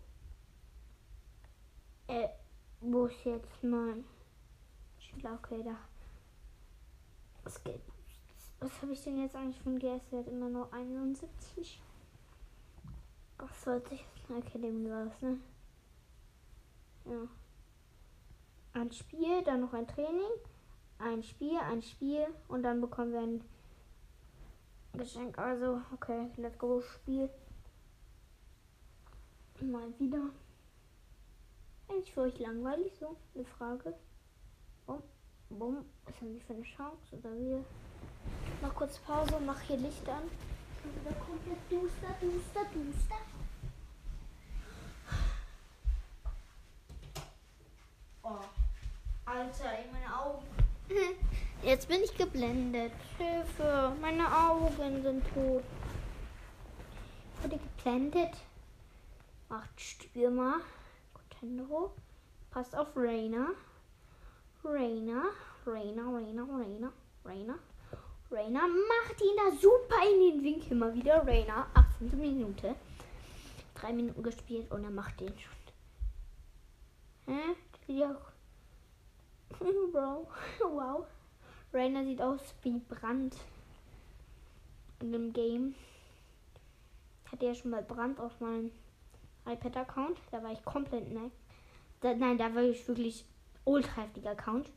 [2.07, 2.29] Äh,
[2.79, 4.05] wo ist jetzt mein
[4.97, 5.35] Schindler?
[5.35, 5.77] Okay, da.
[7.43, 7.83] Was geht?
[8.59, 10.09] Was habe ich denn jetzt eigentlich von GS?
[10.09, 11.79] Der hat immer nur 71.
[13.37, 15.37] Was sollte ich jetzt eine Academy was, ne?
[17.05, 17.29] Ja
[18.73, 20.31] ein Spiel, dann noch ein Training,
[20.99, 23.43] ein Spiel, ein Spiel und dann bekommen wir ein
[24.93, 27.29] Geschenk, also, okay, let's go, Spiel.
[29.61, 30.29] Mal wieder.
[31.87, 33.93] Eigentlich für euch langweilig so, eine Frage.
[34.85, 35.01] Bumm,
[35.49, 37.15] bumm, was haben die für eine Chance?
[37.15, 37.63] Oder wir?
[38.61, 40.23] Mach kurz Pause, mach hier Licht an.
[40.81, 43.15] Schon wieder komplett duster, duster, duster.
[48.23, 48.60] Oh,
[49.31, 50.45] Alter, ey, meine Augen.
[51.63, 52.91] Jetzt bin ich geblendet.
[53.17, 55.63] Hilfe, meine Augen sind tot.
[57.37, 58.35] Ich wurde geblendet.
[59.47, 60.55] Macht Stürmer.
[61.13, 61.93] Contendero.
[62.49, 63.51] Passt auf Rainer.
[64.65, 65.23] Rainer.
[65.65, 66.91] Rainer, Rainer, Rainer,
[67.23, 67.59] Rainer.
[68.29, 71.25] Rainer macht ihn da super in den Winkel mal wieder.
[71.25, 72.19] Rainer, 18.
[72.19, 72.75] Minute.
[73.75, 75.53] Drei Minuten gespielt und er macht den schon.
[77.27, 77.55] Hä?
[77.87, 78.17] Ja.
[79.91, 80.27] Bro.
[80.59, 81.05] Wow.
[81.73, 83.35] Rainer sieht aus wie Brand
[84.99, 85.75] in dem Game.
[87.25, 88.71] Ich hatte ja schon mal Brand auf meinem
[89.45, 90.17] iPad-Account.
[90.31, 91.31] Da war ich komplett nackt.
[92.01, 93.25] Da, nein, da war ich wirklich
[93.63, 94.69] ultra heftiger Account.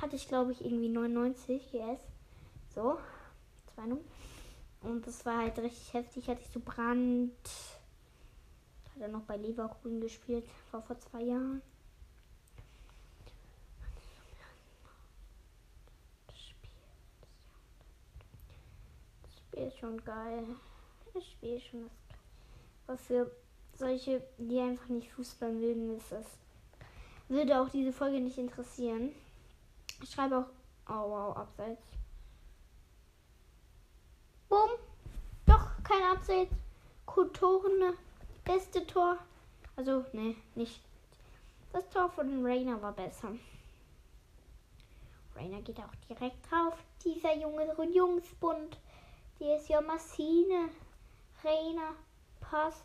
[0.00, 2.00] Hatte ich, glaube ich, irgendwie 99 GS.
[2.74, 2.98] So.
[3.74, 4.04] Zwei Nummern.
[4.80, 6.28] Und das war halt richtig heftig.
[6.28, 7.32] Hatte ich so Brand.
[8.94, 10.44] Hat er noch bei Leverkusen gespielt.
[10.70, 11.62] War vor zwei Jahren.
[19.52, 20.44] Spiel ist schon geil.
[21.12, 21.92] Das Spiel ist schon das.
[22.86, 23.30] Aber für
[23.74, 26.24] solche, die einfach nicht Fußball mögen, ist das.
[27.28, 29.14] Würde auch diese Folge nicht interessieren.
[30.02, 30.46] Ich schreibe auch.
[30.88, 31.82] Oh wow, abseits.
[34.48, 34.70] Bumm.
[35.46, 36.52] Doch, kein Abseits.
[37.04, 37.94] Kulturen,
[38.44, 39.18] beste Tor.
[39.76, 40.80] Also, ne, nicht.
[41.74, 43.32] Das Tor von Rainer war besser.
[45.36, 46.74] Rainer geht auch direkt drauf.
[47.04, 48.78] Dieser junge Jungsbund.
[49.42, 50.68] Hier ist ja Maschine.
[51.42, 51.96] Reina.
[52.38, 52.84] Pass.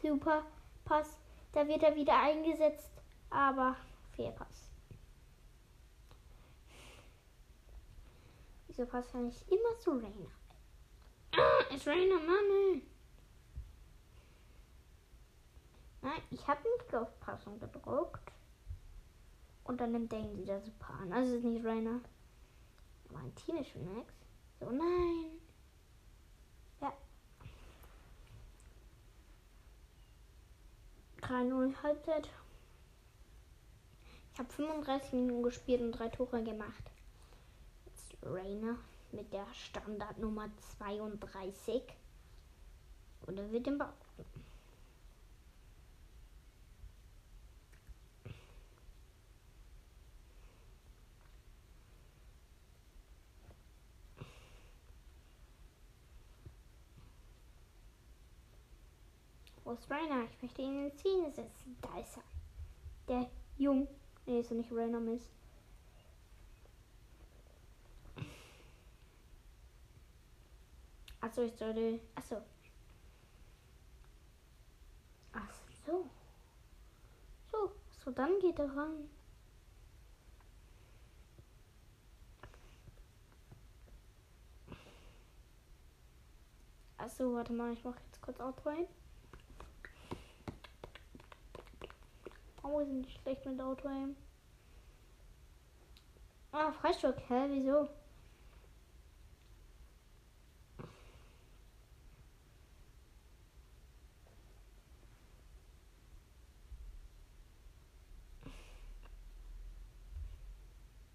[0.00, 0.46] Super.
[0.82, 1.18] Pass.
[1.52, 2.90] Da wird er wieder eingesetzt.
[3.28, 3.76] Aber
[4.12, 4.70] Fehlpass.
[8.66, 10.30] Wieso passt er nicht immer zu Reina?
[11.36, 12.80] Ah, ist Reina Mann.
[16.00, 18.32] Nein, ich habe nicht auf Passung gedruckt.
[19.64, 21.12] Und dann nimmt er ihn wieder super an.
[21.12, 22.00] Also ist nicht Rainer.
[23.10, 24.16] Mein Team ist schon next.
[24.60, 25.39] So, nein.
[31.20, 32.28] 3-0 Halbzeit.
[34.32, 36.84] Ich habe 35 Minuten gespielt und drei Tore gemacht.
[37.86, 38.76] Jetzt Rainer
[39.12, 41.82] mit der Standardnummer 32.
[43.26, 43.92] Oder wird im Bau.
[59.72, 60.24] Ist Rainer?
[60.24, 61.76] Ich möchte ihn in Szene setzen.
[61.80, 62.22] Da ist er.
[63.08, 63.88] Der Jung.
[64.26, 65.28] Nee, ist er nicht Rainer Mist.
[71.20, 72.00] Achso, ich sollte.
[72.14, 72.36] Achso.
[75.32, 75.52] Ach
[75.86, 76.06] so.
[77.50, 77.72] So,
[78.04, 79.08] so, dann geht er ran.
[86.96, 88.86] Achso, warte mal, ich mache jetzt kurz Auto rein.
[92.72, 94.14] Oh, sind schlecht mit Auto aim.
[96.52, 97.48] Ah, Freistock, hä?
[97.50, 97.88] Wieso?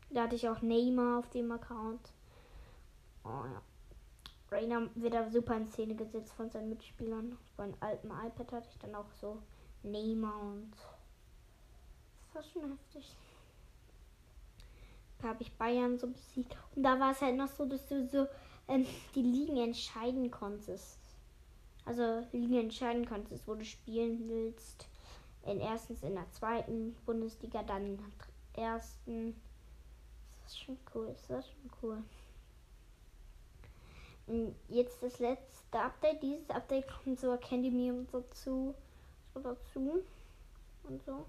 [0.10, 2.12] Da hatte ich auch Neymar auf dem Account.
[3.24, 3.62] Oh ja.
[4.52, 7.38] Rainer wird da super in Szene gesetzt von seinen Mitspielern.
[7.58, 9.42] Einem alten iPad hatte ich dann auch so
[9.84, 10.72] Neymar und
[12.36, 13.16] war schon heftig.
[15.22, 16.56] Da habe ich Bayern so besiegt.
[16.76, 18.28] Und da war es halt noch so, dass du so
[18.68, 21.00] ähm, die Ligen entscheiden konntest.
[21.86, 24.88] Also Ligen entscheiden konntest, wo du spielen willst.
[25.46, 29.40] In erstens in der zweiten Bundesliga, dann in der ersten.
[30.44, 32.04] Das ist schon cool, das ist schon cool.
[34.28, 36.24] Und jetzt das letzte Update.
[36.24, 38.74] Dieses Update kommt so Academy und so zu.
[39.34, 40.04] So dazu.
[40.84, 41.26] Und so.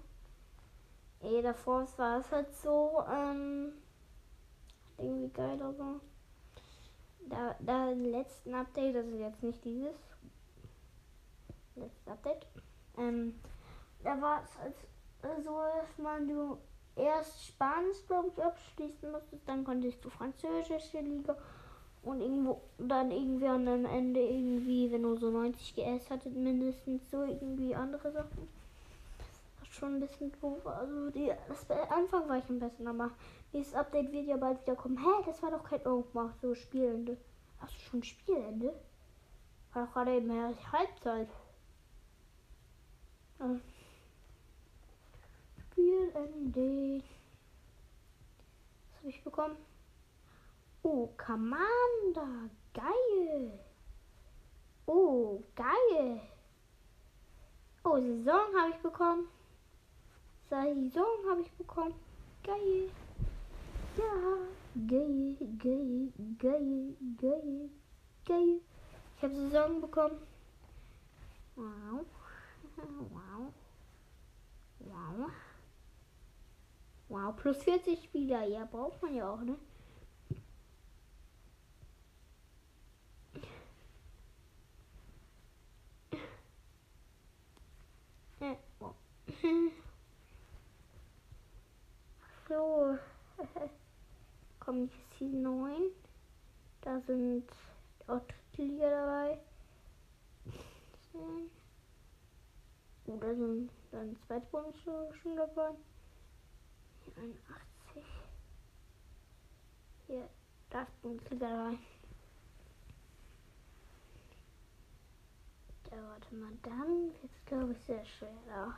[1.21, 3.73] Ey, davor war es halt so, ähm,
[4.97, 5.99] irgendwie geil, aber
[7.29, 9.95] da, da im letzten Update, das ist jetzt nicht dieses
[11.75, 12.45] letzte Update,
[12.97, 13.39] ähm,
[14.03, 14.75] da war es halt
[15.43, 16.57] so, dass man du
[16.95, 21.35] erst Spanisch, glaube ich, abschließen musstest, dann konntest du französische Liga
[22.03, 27.09] Und irgendwo dann irgendwie an am Ende irgendwie, wenn du so 90 GS hattet, mindestens
[27.11, 28.47] so irgendwie andere Sachen.
[29.69, 30.65] Schon ein bisschen doof.
[30.65, 33.11] Also die, das Anfang war ich am besten, aber
[33.53, 34.97] dieses Update wird ja bald wieder kommen.
[34.97, 37.17] Hä, das war doch kein Irgendwas, so Spielende.
[37.59, 38.73] Hast du schon Spielende?
[39.73, 40.31] War doch gerade eben
[40.71, 41.29] Halbzeit.
[43.39, 43.59] Ja.
[45.71, 47.03] Spielende.
[48.89, 49.57] Was habe ich bekommen?
[50.83, 52.49] Oh, Commander.
[52.73, 53.59] Geil.
[54.85, 56.21] Oh, geil.
[57.83, 59.27] Oh, Saison habe ich bekommen.
[60.49, 61.93] Saison habe ich bekommen.
[62.43, 62.89] Geil.
[63.97, 64.37] Ja,
[64.87, 67.69] geil, geil, geil, geil,
[68.25, 68.61] geil.
[69.17, 70.21] Ich habe Saison bekommen.
[71.55, 72.05] Wow.
[72.77, 73.53] Wow.
[74.79, 75.31] Wow.
[77.09, 78.45] Wow, plus 40 Spieler.
[78.45, 79.57] Ja, braucht man ja auch, ne?
[92.47, 92.97] So.
[94.59, 95.91] Kommt jetzt Season 9.
[96.81, 97.49] Da sind
[98.07, 99.39] auch dritte Liga dabei.
[103.07, 105.71] Oh, da sind dann zweite Bundesliga schon dabei.
[107.03, 108.03] Hier 81.
[110.07, 110.29] Hier,
[110.69, 111.77] da ist Bundesliga dabei.
[115.89, 118.77] Da, warte mal, dann wird es glaube ich sehr schwer.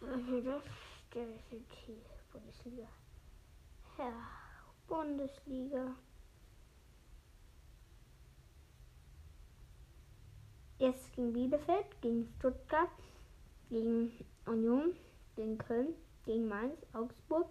[0.00, 0.62] Also das
[1.12, 2.88] definitiv Bundesliga.
[3.98, 4.12] Ja,
[4.88, 5.94] Bundesliga.
[10.78, 12.88] Jetzt gegen Bielefeld, gegen Stuttgart,
[13.68, 14.12] gegen
[14.46, 14.96] Union,
[15.36, 17.48] gegen Köln, gegen Mainz, Augsburg,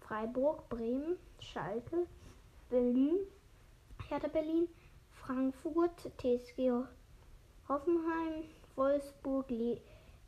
[0.00, 2.06] Freiburg, Bremen, Schalke,
[2.70, 3.18] Berlin,
[4.08, 4.68] Hertha Berlin,
[5.10, 6.70] Frankfurt, TSG
[7.68, 8.44] Hoffenheim,
[8.76, 9.80] Wolfsburg, Le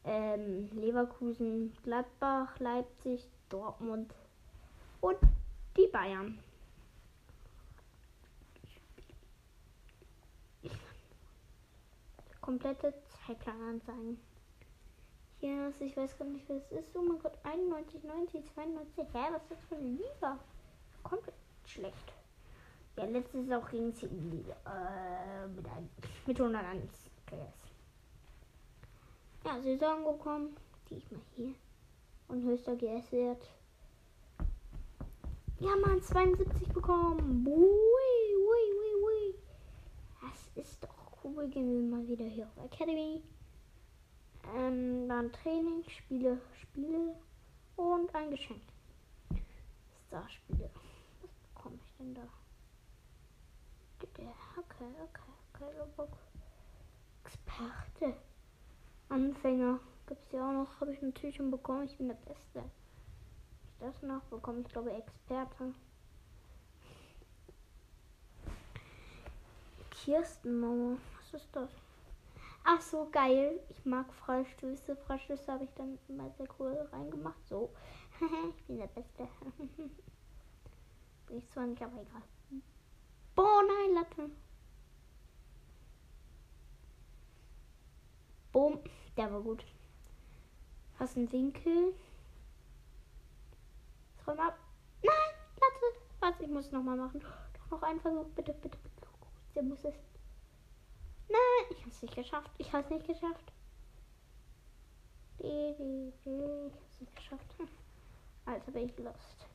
[0.06, 4.14] ähm, Leverkusen, Gladbach, Leipzig, Dortmund
[5.00, 5.18] und
[5.76, 6.38] die Bayern.
[12.40, 12.94] Komplette
[13.26, 14.20] Zeitplan anzeigen.
[15.40, 16.96] Hier ist, ich weiß gar nicht, was es ist.
[16.96, 19.04] Oh mein Gott, 91, 90, 92.
[19.12, 20.38] Hä, was ist das für eine Liga?
[21.02, 21.34] Komplett
[21.66, 22.12] schlecht.
[22.96, 24.56] Ja, letztes ist auch gegen City Liga.
[24.64, 25.90] Äh, mit, ein,
[26.26, 27.65] mit 101 PS
[29.46, 30.56] ja, Saison bekommen.
[30.90, 31.54] Die ich mal hier.
[32.28, 33.48] Und höchster GS-Wert.
[35.60, 37.46] Ja, man, 72 bekommen.
[37.46, 39.34] Ui, ui, ui, ui.
[40.20, 41.48] Das ist doch cool.
[41.48, 43.22] Gehen wir mal wieder hier auf Academy.
[44.54, 47.16] Ähm, dann Training, Spiele, Spiele
[47.76, 48.62] und ein Geschenk.
[50.06, 50.70] Star-Spiele.
[51.22, 52.28] Was bekomme ich denn da?
[54.02, 54.84] Okay, okay,
[55.96, 56.12] okay.
[57.24, 58.16] Experte.
[59.08, 60.80] Anfänger gibt es ja auch noch.
[60.80, 61.84] Habe ich natürlich schon bekommen.
[61.84, 62.64] Ich bin der Beste.
[63.68, 65.74] Ich das noch bekomme, ich glaube Experte.
[69.90, 70.98] Kirstenmauer.
[71.16, 71.70] Was ist das?
[72.64, 73.60] Ach so, geil.
[73.70, 74.96] Ich mag Freistöße.
[74.96, 77.46] Freistöße habe ich dann immer sehr cool reingemacht.
[77.48, 77.70] So.
[78.56, 79.28] ich bin der Beste.
[81.26, 82.22] bin ich zwar nicht, aber egal.
[83.34, 84.30] Boah, nein, Latte.
[88.56, 88.80] Boom.
[89.18, 89.62] Der war gut.
[90.98, 91.92] Hast einen Winkel.
[94.26, 94.56] Räum ab.
[95.02, 95.12] Nein,
[95.60, 96.00] Latte.
[96.20, 96.40] Was?
[96.40, 97.20] Ich muss nochmal machen.
[97.20, 98.24] Doch noch einen Versuch.
[98.34, 99.08] Bitte, bitte, bitte.
[99.54, 99.94] Der muss es.
[101.28, 102.50] Nein, ich hab's nicht geschafft.
[102.56, 103.52] Ich hab's nicht geschafft.
[105.38, 105.76] Ich
[106.24, 107.54] hab's nicht geschafft.
[108.46, 109.46] Also bin ich lost.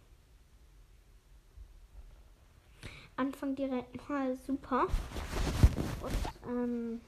[3.16, 4.86] Anfang direkt mal super.
[6.04, 7.02] Und, ähm,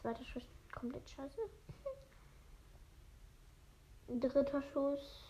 [0.00, 1.42] Zweiter Schuss komplett scheiße.
[4.20, 5.24] Dritter Schuss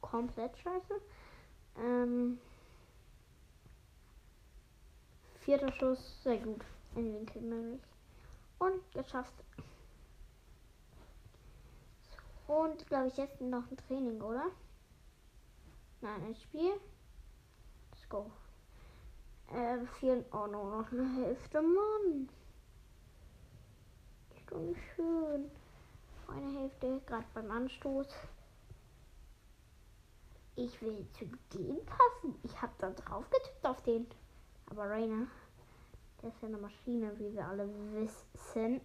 [0.00, 1.00] komplett scheiße.
[1.76, 2.38] Ähm,
[5.40, 6.64] vierter Schuss sehr gut.
[6.94, 7.82] In Winkel nämlich.
[8.60, 9.34] Und geschafft.
[12.46, 14.46] Und glaube ich jetzt noch ein Training, oder?
[16.00, 16.74] Nein, ein Spiel.
[17.90, 18.30] Let's go.
[19.52, 22.28] Äh, vier, oh no, noch eine Hälfte, Mann
[24.48, 25.50] Stunde schön.
[26.26, 28.06] Eine Hälfte, gerade beim Anstoß.
[30.56, 32.34] Ich will zu dem passen.
[32.42, 34.06] Ich habe da drauf getippt auf den.
[34.70, 35.26] Aber Rainer,
[36.22, 38.80] der ist ja eine Maschine, wie wir alle wissen.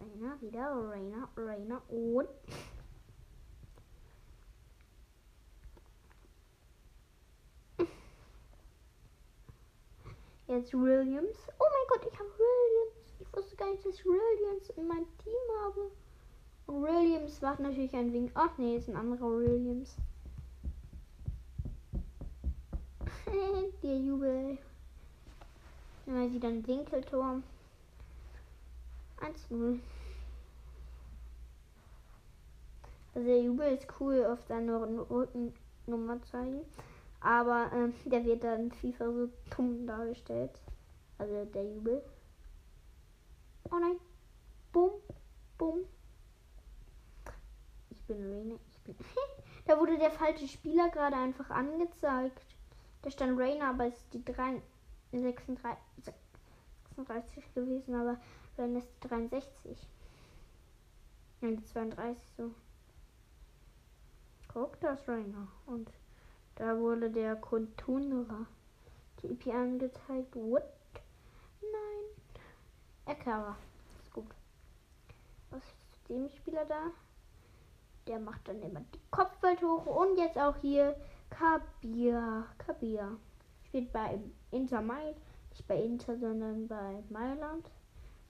[0.00, 2.28] Rainer, wieder Rainer, Rainer und.
[10.46, 11.36] Jetzt Williams.
[11.58, 12.91] Oh mein Gott, ich habe Williams.
[13.32, 15.32] Ich wusste gar nicht, dass ich Williams in meinem Team
[15.64, 15.90] habe.
[16.66, 18.30] Williams macht natürlich ein Wink.
[18.34, 19.96] Ach nee, ist ein anderer Williams.
[23.82, 24.58] Der Jubel.
[26.06, 27.40] Immer wieder ein Winkeltor.
[29.20, 29.78] 1-0.
[33.14, 34.80] Also der Jubel ist cool auf seiner
[35.10, 36.60] Rückennummer zeigen.
[37.20, 40.60] Aber ähm, der wird dann FIFA so dumm dargestellt.
[41.18, 42.02] Also der Jubel.
[43.70, 43.96] Oh nein.
[44.72, 44.92] Bumm.
[45.58, 45.84] Bumm.
[47.90, 48.58] Ich bin Rainer.
[48.70, 48.96] Ich bin.
[49.66, 52.44] da wurde der falsche Spieler gerade einfach angezeigt.
[53.02, 54.62] Da stand Rainer, aber es ist die 3,
[55.12, 55.78] 36,
[56.94, 58.20] 36 gewesen, aber
[58.56, 59.88] Rainer ist die 63.
[61.40, 62.54] Nein, die 32 so.
[64.52, 65.48] Guck, das Rainer.
[65.66, 65.90] Und
[66.54, 68.46] da wurde der Kontunerer
[69.16, 70.36] TP angezeigt.
[70.36, 70.62] What?
[73.12, 73.56] Erklärer.
[74.02, 74.34] Ist gut.
[75.50, 76.90] Was ist dem Spieler da?
[78.06, 79.84] Der macht dann immer die Kopfwelt hoch.
[79.84, 80.96] Und jetzt auch hier
[81.28, 82.46] Kabir.
[82.56, 83.18] Kabir.
[83.66, 84.18] Spielt bei
[84.50, 85.18] Inter Mailand.
[85.50, 87.70] Nicht bei Inter, sondern bei Mailand.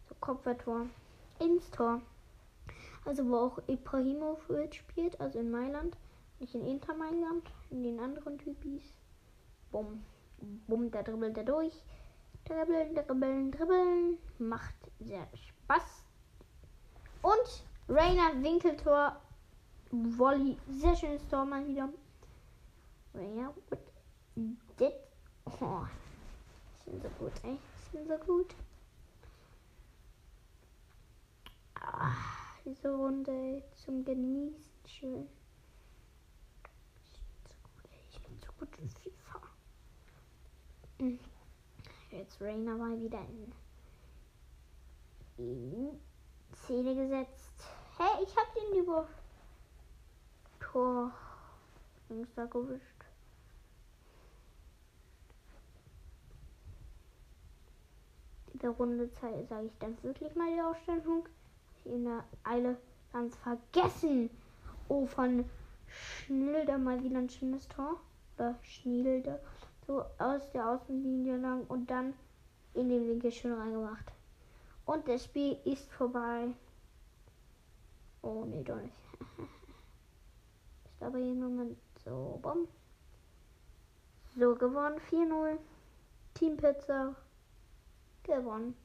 [0.08, 0.86] So Kopfballtor.
[1.38, 2.02] Ins Tor.
[3.04, 5.96] Also wo auch Ibrahimovic spielt, also in Mailand.
[6.40, 8.82] Nicht in Inter Mailand, in den anderen Typis.
[9.70, 10.02] Bumm.
[10.66, 11.84] Bumm, da dribbelt er durch.
[12.44, 14.18] Dribbeln, dribbeln, dribbeln.
[14.38, 16.04] Macht sehr Spaß.
[17.22, 19.20] Und Rainer Winkeltor.
[19.90, 20.56] Volley.
[20.68, 21.88] Sehr schönes Tor mal wieder.
[23.14, 23.54] Rainer.
[24.78, 24.92] Das.
[25.60, 25.84] Oh.
[26.78, 27.58] Ich bin so gut, ey.
[27.84, 28.54] Ich bin so gut.
[31.74, 32.14] Ah,
[32.64, 34.62] diese Runde zum Genießen.
[34.86, 35.28] Schön.
[38.62, 39.40] gut in FIFA.
[40.98, 41.18] Hm.
[42.12, 43.52] Jetzt Rainer mal wieder in,
[45.38, 46.00] in
[46.54, 47.64] Szene gesetzt.
[47.96, 49.08] Hä, hey, ich hab den über
[50.60, 51.10] Tor
[52.36, 52.82] da gewischt.
[58.52, 61.26] Diese Runde sage ich dann wirklich mal die Ausstellung.
[61.86, 62.76] In der Eile
[63.10, 64.28] ganz vergessen.
[64.88, 65.46] Oh, von
[65.86, 67.98] Schnilder mal wieder ein schönes Tor
[68.36, 69.40] oder Schnielde
[69.86, 72.14] so aus der Außenlinie lang und dann
[72.74, 74.12] in den Winkel schön reingemacht.
[74.84, 76.48] Und das Spiel ist vorbei.
[78.22, 78.94] Oh nee, doch nicht.
[80.84, 82.38] ist aber hier Moment so.
[82.42, 82.68] Bumm.
[84.36, 85.00] So gewonnen.
[85.10, 85.58] 4-0.
[86.34, 87.14] Team Pizza
[88.22, 88.76] gewonnen.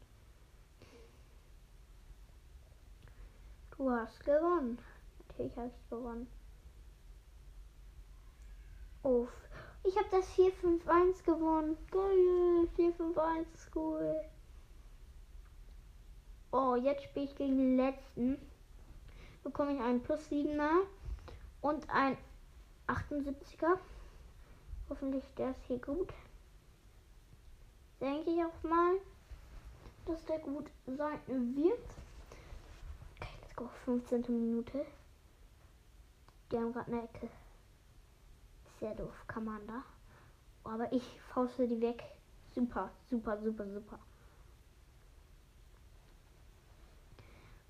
[3.78, 4.80] Du hast gewonnen.
[5.20, 6.28] Natürlich habe ich gewonnen.
[9.04, 9.47] Uff.
[9.88, 11.78] Ich habe das 4-5-1 gewonnen.
[11.90, 12.68] Geil.
[12.76, 14.22] 4-5-1 ist cool.
[16.52, 18.38] Oh, jetzt spiele ich gegen den letzten.
[19.44, 20.82] Bekomme ich einen Plus 7er
[21.62, 22.18] und ein
[22.88, 23.78] 78er.
[24.90, 26.14] Hoffentlich der ist hier gut.
[28.02, 28.96] Denke ich auch mal,
[30.06, 31.80] dass der gut sein wird.
[33.16, 33.70] Okay, let's go.
[33.86, 34.22] 15.
[34.28, 34.86] Minute.
[36.52, 37.30] Die haben gerade eine Ecke.
[38.80, 39.84] Sehr doof, Commander.
[40.64, 42.04] Aber ich fauste die weg.
[42.54, 44.00] Super, super, super, super.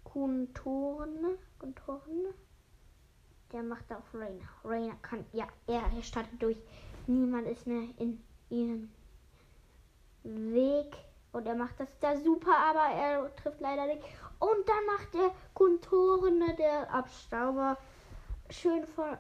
[0.03, 2.33] Kontoren, Kontoren.
[3.53, 4.49] Der macht auf Rainer.
[4.65, 6.57] Rainer kann, ja, er, startet durch.
[7.05, 8.91] Niemand ist mehr in ihren
[10.23, 10.97] Weg.
[11.31, 14.01] Und er macht das da super, aber er trifft leider nicht.
[14.39, 17.77] Und dann macht der Kontoren, der Abstauber,
[18.49, 19.17] schön von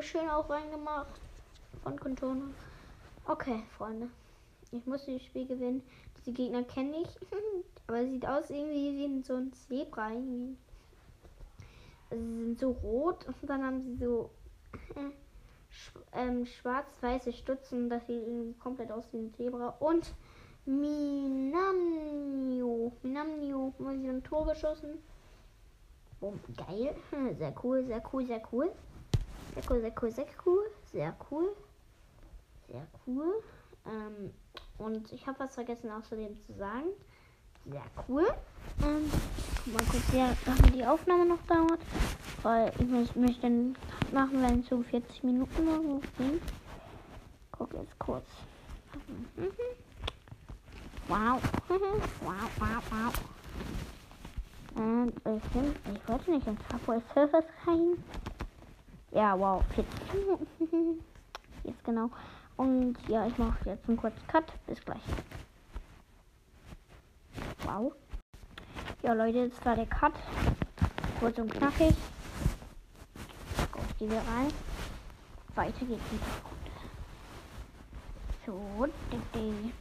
[0.00, 1.20] schön auch reingemacht
[1.84, 2.46] von Contono.
[3.26, 4.08] Okay, Freunde.
[4.72, 5.82] Ich muss dieses Spiel gewinnen.
[6.18, 7.08] Diese Gegner kenne ich.
[7.86, 10.10] Aber sieht aus irgendwie wie so ein Zebra.
[10.10, 10.56] Irgendwie.
[12.10, 14.30] Also sie sind so rot und dann haben sie so
[14.96, 15.10] äh,
[16.12, 19.68] ähm, schwarz-weiße Stutzen, dass sie irgendwie komplett aus wie ein Zebra.
[19.80, 20.14] Und
[20.64, 21.72] Minamio.
[23.02, 23.74] Minamio.
[23.78, 25.02] Haben sie ein Tor geschossen.
[26.18, 26.96] Boom, geil.
[27.38, 28.72] Sehr cool, sehr cool, sehr cool.
[29.54, 30.70] Sehr cool, sehr cool, sehr cool.
[30.90, 31.54] Sehr cool.
[32.74, 33.40] Sehr cool.
[33.86, 34.32] Ähm,
[34.78, 36.88] und ich habe was vergessen außerdem zu sagen.
[37.66, 38.26] Sehr cool.
[38.82, 39.08] Ähm,
[39.72, 41.78] mal kurz, wie lange die Aufnahme noch dauert.
[42.42, 43.76] Weil ich möchte mich dann
[44.12, 46.42] machen, wenn es so 40 Minuten noch sind.
[47.52, 48.26] Guck jetzt kurz.
[49.36, 49.52] Mhm.
[51.06, 51.40] Wow.
[51.68, 53.14] wow, wow, wow.
[54.74, 58.02] Und ich, bin, ich wollte nicht ins Subway Surfers rein.
[59.12, 61.04] Ja, wow, 40 Minuten.
[61.62, 62.10] Jetzt genau.
[62.56, 64.44] Und ja, ich mache jetzt einen kurzen Cut.
[64.66, 65.02] Bis gleich.
[67.64, 67.92] Wow.
[69.02, 70.14] Ja, Leute, das war der Cut.
[71.20, 71.94] Kurz und knackig.
[73.72, 74.52] Gut, gehen wir rein.
[75.54, 76.02] Weiter geht's.
[78.46, 79.72] So, ding, ding.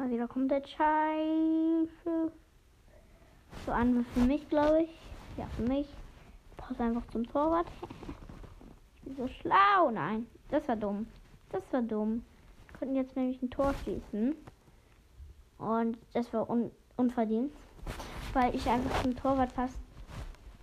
[0.00, 2.32] Mal wieder komplett scheiße.
[3.66, 4.90] So an für mich, glaube ich.
[5.36, 5.86] Ja, für mich.
[6.56, 7.66] Pass einfach zum Torwart.
[8.94, 9.90] Ich bin so schlau.
[9.92, 11.06] Nein, das war dumm.
[11.50, 12.24] Das war dumm.
[12.66, 14.34] Wir konnten jetzt nämlich ein Tor schießen.
[15.58, 17.52] Und das war un unverdient.
[18.32, 19.78] Weil ich einfach zum Torwart fast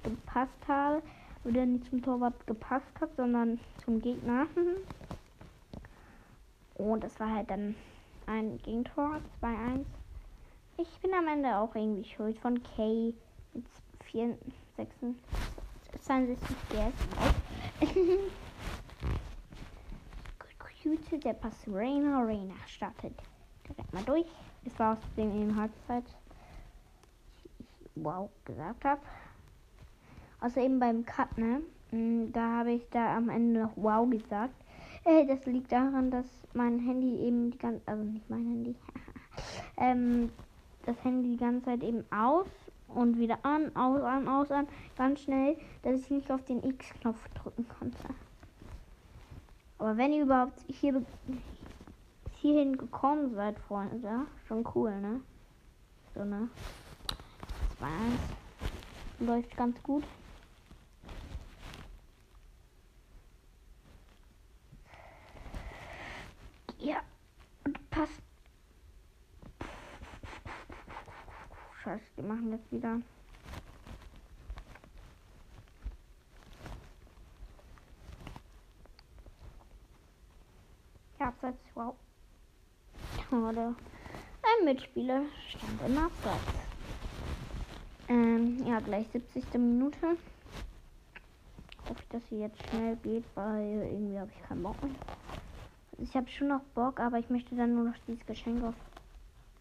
[0.01, 1.03] gepasst habe.
[1.43, 4.47] Oder nicht zum Torwart gepasst habe, sondern zum Gegner.
[6.73, 7.75] Und das war halt dann
[8.27, 9.85] ein Gegentor, 2-1.
[10.77, 13.13] Ich bin am Ende auch irgendwie schuld von Kay
[13.53, 13.65] mit
[14.03, 14.37] 4,
[14.75, 14.95] 6,
[16.01, 16.93] 62 GS.
[20.83, 23.13] Cute, der Pass Rainer, Rainer startet
[23.67, 24.27] direkt mal durch.
[24.63, 26.05] Das war aus dem in Halbzeit
[27.95, 29.01] wow gesagt habe.
[30.39, 31.61] Also eben beim Cut, ne?
[31.91, 34.53] Mm, da habe ich da am Ende noch wow gesagt.
[35.07, 38.75] Äh, das liegt daran, dass mein Handy eben die ganze, also nicht mein Handy,
[39.77, 40.31] ähm,
[40.85, 42.47] das Handy die ganze Zeit eben aus
[42.89, 47.25] und wieder an, aus, an, aus, an, ganz schnell, dass ich nicht auf den X-Knopf
[47.29, 47.97] drücken konnte.
[49.77, 51.01] Aber wenn ihr überhaupt hier
[52.41, 55.21] hierhin gekommen seid, Freunde, schon cool, ne?
[56.15, 56.49] So, ne?
[57.79, 60.03] 2-1 läuft ganz gut.
[66.79, 67.01] Ja,
[67.65, 68.21] und passt.
[71.83, 73.01] Scheiße, die machen das wieder.
[81.19, 81.95] Ja, abseits, wow.
[83.31, 83.73] Oder
[84.43, 86.43] ein Mitspieler stand im Abseits.
[88.07, 89.53] Ähm, ja, gleich 70.
[89.55, 90.17] Minute.
[91.89, 95.16] Hoffe ich, dass sie jetzt schnell geht, weil irgendwie habe ich keinen Bock mehr.
[95.99, 98.75] Ich habe schon noch Bock, aber ich möchte dann nur noch dieses Geschenk auf,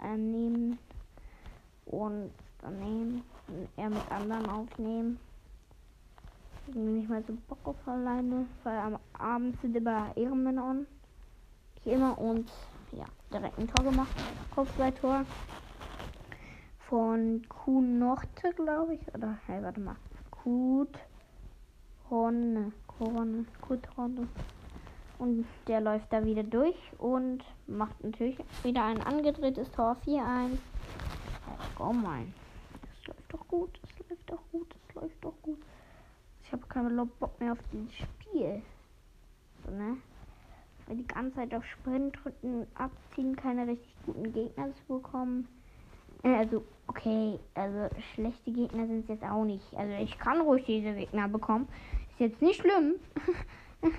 [0.02, 0.78] äh, nehmen
[1.86, 2.30] und
[2.60, 5.18] dann nehmen und eher mit anderen aufnehmen.
[6.66, 10.86] Irgendwie nicht mehr so Bock auf alleine, weil am Abend sind immer Ehrenmänner on.
[11.76, 12.50] Ich immer und
[12.92, 14.14] ja, direkt ein Tor gemacht.
[14.54, 15.24] Kopfballtor
[16.80, 19.14] von Kuhn Norte, glaube ich.
[19.14, 19.96] Oder, hey, warte mal.
[20.30, 20.98] Kut
[22.10, 22.72] Horne.
[22.86, 23.46] Korne.
[23.62, 24.28] Kut Horne.
[25.18, 30.18] Und der läuft da wieder durch und macht natürlich wieder ein angedrehtes Tor 4-1.
[30.18, 30.58] Ja,
[31.76, 32.22] komm mal.
[32.82, 35.58] Das läuft doch gut, das läuft doch gut, das läuft doch gut.
[36.42, 38.62] Ich habe keinen Bock mehr auf dieses Spiel.
[39.64, 39.96] So, ne?
[40.86, 45.48] Weil die ganze Zeit auf Sprint drücken, abziehen, keine richtig guten Gegner zu bekommen.
[46.22, 49.74] Äh, also, okay, also schlechte Gegner sind es jetzt auch nicht.
[49.74, 51.68] Also ich kann ruhig diese Gegner bekommen.
[52.10, 52.96] Ist jetzt nicht schlimm.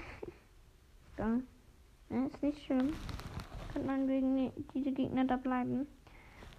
[1.17, 1.39] da.
[2.09, 2.93] Ja, ist nicht schlimm.
[3.73, 5.87] Kann man wegen diese Gegner da bleiben.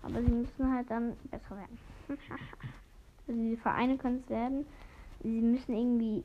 [0.02, 1.78] Aber sie müssen halt dann besser werden.
[3.26, 4.66] also diese Vereine können es werden.
[5.22, 6.24] Sie müssen irgendwie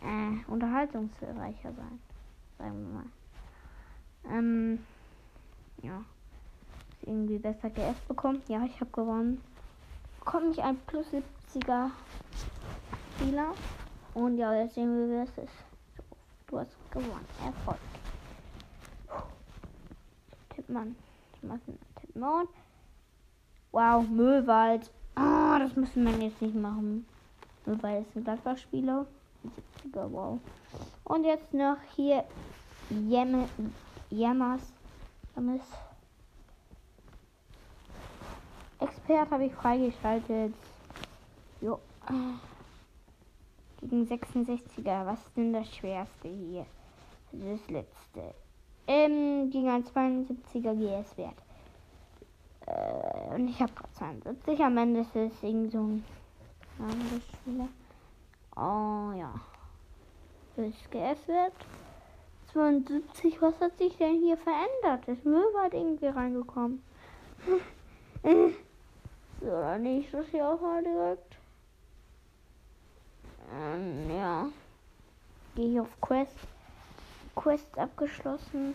[0.00, 1.98] äh, unterhaltungsreicher sein.
[2.58, 4.38] Sagen wir mal.
[4.38, 4.78] Ähm,
[5.82, 6.02] ja.
[7.02, 8.42] Irgendwie besser GS bekommen.
[8.48, 9.42] Ja, ich habe gewonnen.
[10.20, 11.90] Bekomme ich ein plus 70er
[13.16, 13.54] Spieler.
[14.14, 15.71] Und ja, jetzt sehen wir, wie es ist.
[16.52, 17.26] Du hast gewonnen.
[17.42, 17.78] Erfolg.
[20.54, 20.94] Tippmann.
[21.98, 22.46] Tippmann.
[23.70, 24.90] Wow, Müllwald.
[25.14, 27.06] Ah, oh, das müssen wir jetzt nicht machen.
[27.64, 29.06] Müllwald ist ein Gladbach-Spieler.
[29.82, 30.38] 70er, wow.
[31.04, 32.22] Und jetzt noch hier
[32.90, 33.48] Jemme,
[34.10, 34.74] Jammers.
[35.34, 35.62] Jammers.
[38.78, 40.52] Expert habe ich freigeschaltet.
[41.62, 41.80] Jo
[43.82, 45.06] gegen 66er.
[45.06, 46.66] Was ist denn das schwerste hier?
[47.32, 48.34] Das letzte.
[48.86, 51.36] Ähm, gegen ein 72er GS-Wert.
[52.66, 54.60] Äh, und ich habe gerade 72.
[54.60, 56.04] Am Ende ist es irgend so ein
[57.34, 57.68] Spieler.
[58.56, 59.34] Oh ja.
[60.56, 61.54] Das GS-Wert.
[62.52, 63.40] 72.
[63.40, 65.06] Was hat sich denn hier verändert?
[65.06, 66.82] Das Müll war irgendwie reingekommen.
[68.22, 71.31] so, dann ich das hier auch mal direkt.
[73.52, 74.48] Ähm, ja.
[75.54, 76.36] Gehe ich auf Quest.
[77.34, 78.74] Quest abgeschlossen.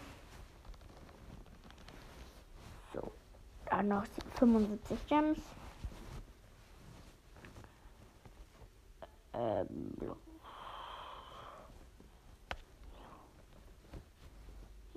[2.94, 3.12] So.
[3.70, 4.06] Dann noch
[4.38, 5.40] 75 Gems.
[9.34, 10.18] Ähm, los.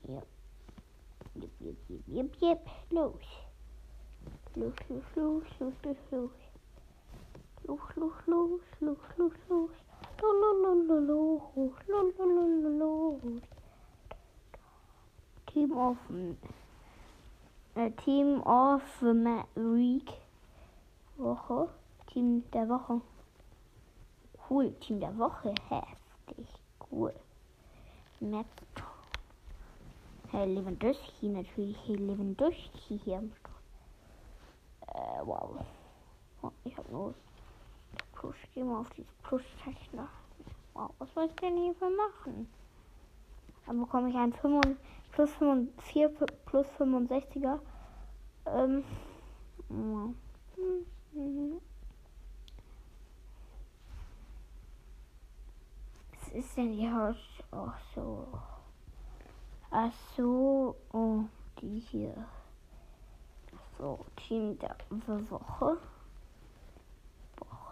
[0.08, 0.22] ja.
[1.34, 2.58] Jip, jip, jip, jip, jip.
[2.90, 3.14] Los.
[4.56, 6.49] Los, los, los, los, los, los.
[7.70, 9.70] Los, los, los, los, los, los.
[15.46, 15.96] Team of
[17.76, 20.10] äh, Team of the Week
[21.16, 21.68] Woche.
[22.12, 23.00] Team der Woche.
[24.48, 25.54] Cool, Team der Woche.
[25.68, 26.48] Heftig.
[26.90, 27.14] Cool.
[28.18, 28.46] Map.
[30.32, 31.78] Herr Lewandowski natürlich.
[31.86, 33.54] Herr Lewandowski hier am Start.
[34.88, 35.64] Äh, wow.
[36.42, 37.14] Oh, ich hab nur
[38.20, 38.36] Plus.
[38.52, 39.98] Geh mal auf dieses Plus-Zeichen
[40.74, 42.46] Wow, was soll ich denn hierfür machen?
[43.64, 44.76] Dann bekomme ich einen 5,
[45.12, 45.30] plus
[45.78, 46.08] 4
[46.44, 47.60] plus 65er.
[48.46, 48.84] Ähm.
[56.12, 57.16] Was ist denn die Haus?
[57.52, 58.28] Ach so.
[59.70, 60.76] Ach so.
[60.92, 61.22] Oh,
[61.60, 62.14] die hier.
[63.78, 64.76] So, Team der
[65.30, 65.78] Woche.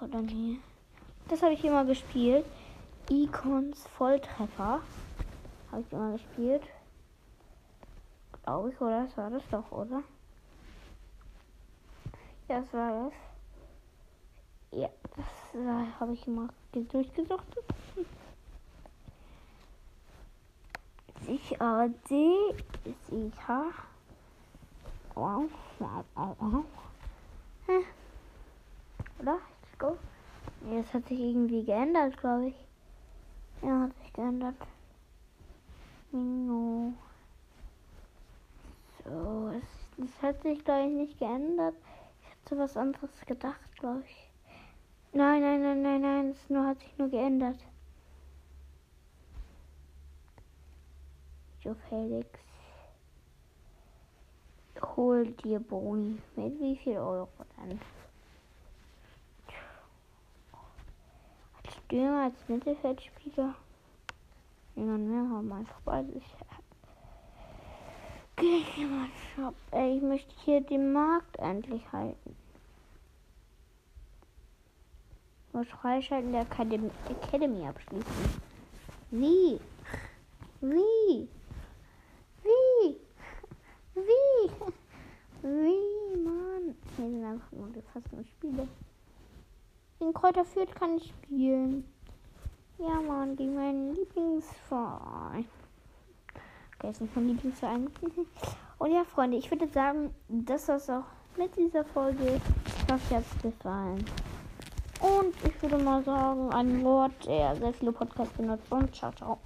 [0.00, 0.58] Dann hier.
[1.28, 2.46] Das habe ich immer gespielt.
[3.10, 4.80] Icons Volltreffer.
[5.70, 6.62] Habe ich immer gespielt.
[8.44, 9.04] Glaube ich, oder?
[9.04, 10.02] Das war das doch, oder?
[12.48, 13.12] Ja, das war das.
[14.80, 17.58] Ja, das habe ich immer durchgesucht.
[21.26, 22.54] Sicher D,
[23.10, 23.64] sicher.
[25.14, 26.64] Wow, wow, wow, wow.
[29.18, 29.38] Oder?
[29.78, 29.98] Let's go.
[30.62, 32.54] Nee, das hat sich irgendwie geändert, glaube ich.
[33.62, 34.56] Ja, hat sich geändert.
[36.10, 36.92] Mingo.
[39.04, 39.64] So, es,
[39.96, 41.74] das hat sich, glaube ich, nicht geändert.
[42.22, 44.30] Ich hatte was anderes gedacht, glaube ich.
[45.12, 47.58] Nein, nein, nein, nein, nein, es nur, hat sich nur geändert.
[51.60, 52.28] Jo Felix.
[54.96, 56.18] Hol dir Boni.
[56.36, 57.80] Mit wie viel Euro dann?
[61.88, 63.54] Stürmer, als Mittelfeldspieler.
[64.74, 66.22] Niemand mehr haben einfach beides.
[69.34, 69.54] Shop.
[69.70, 72.36] Ey, ich möchte hier den Markt endlich halten.
[75.54, 78.42] Muss Freischalten der Academy, Academy abschließen.
[79.10, 79.58] Wie?
[80.60, 81.28] Wie?
[82.42, 82.96] Wie?
[83.94, 84.50] Wie?
[85.42, 86.76] Wie, Mann?
[86.96, 88.68] Hier sind einfach nur die nur Spiele.
[90.00, 91.84] Den Kräuter führt kann ich spielen.
[92.78, 95.46] Ja, Mann, die mein Lieblingsverein.
[96.76, 97.90] Okay, ist nicht mein Lieblingsverein.
[98.78, 101.02] Und ja, Freunde, ich würde sagen, das war's auch
[101.36, 102.40] mit dieser Folge.
[102.66, 104.04] Ich hoffe, euch hat gefallen.
[105.00, 108.70] Und ich würde mal sagen, ein Wort, der sehr viele Podcasts benutzt.
[108.70, 109.38] Und ciao, ciao.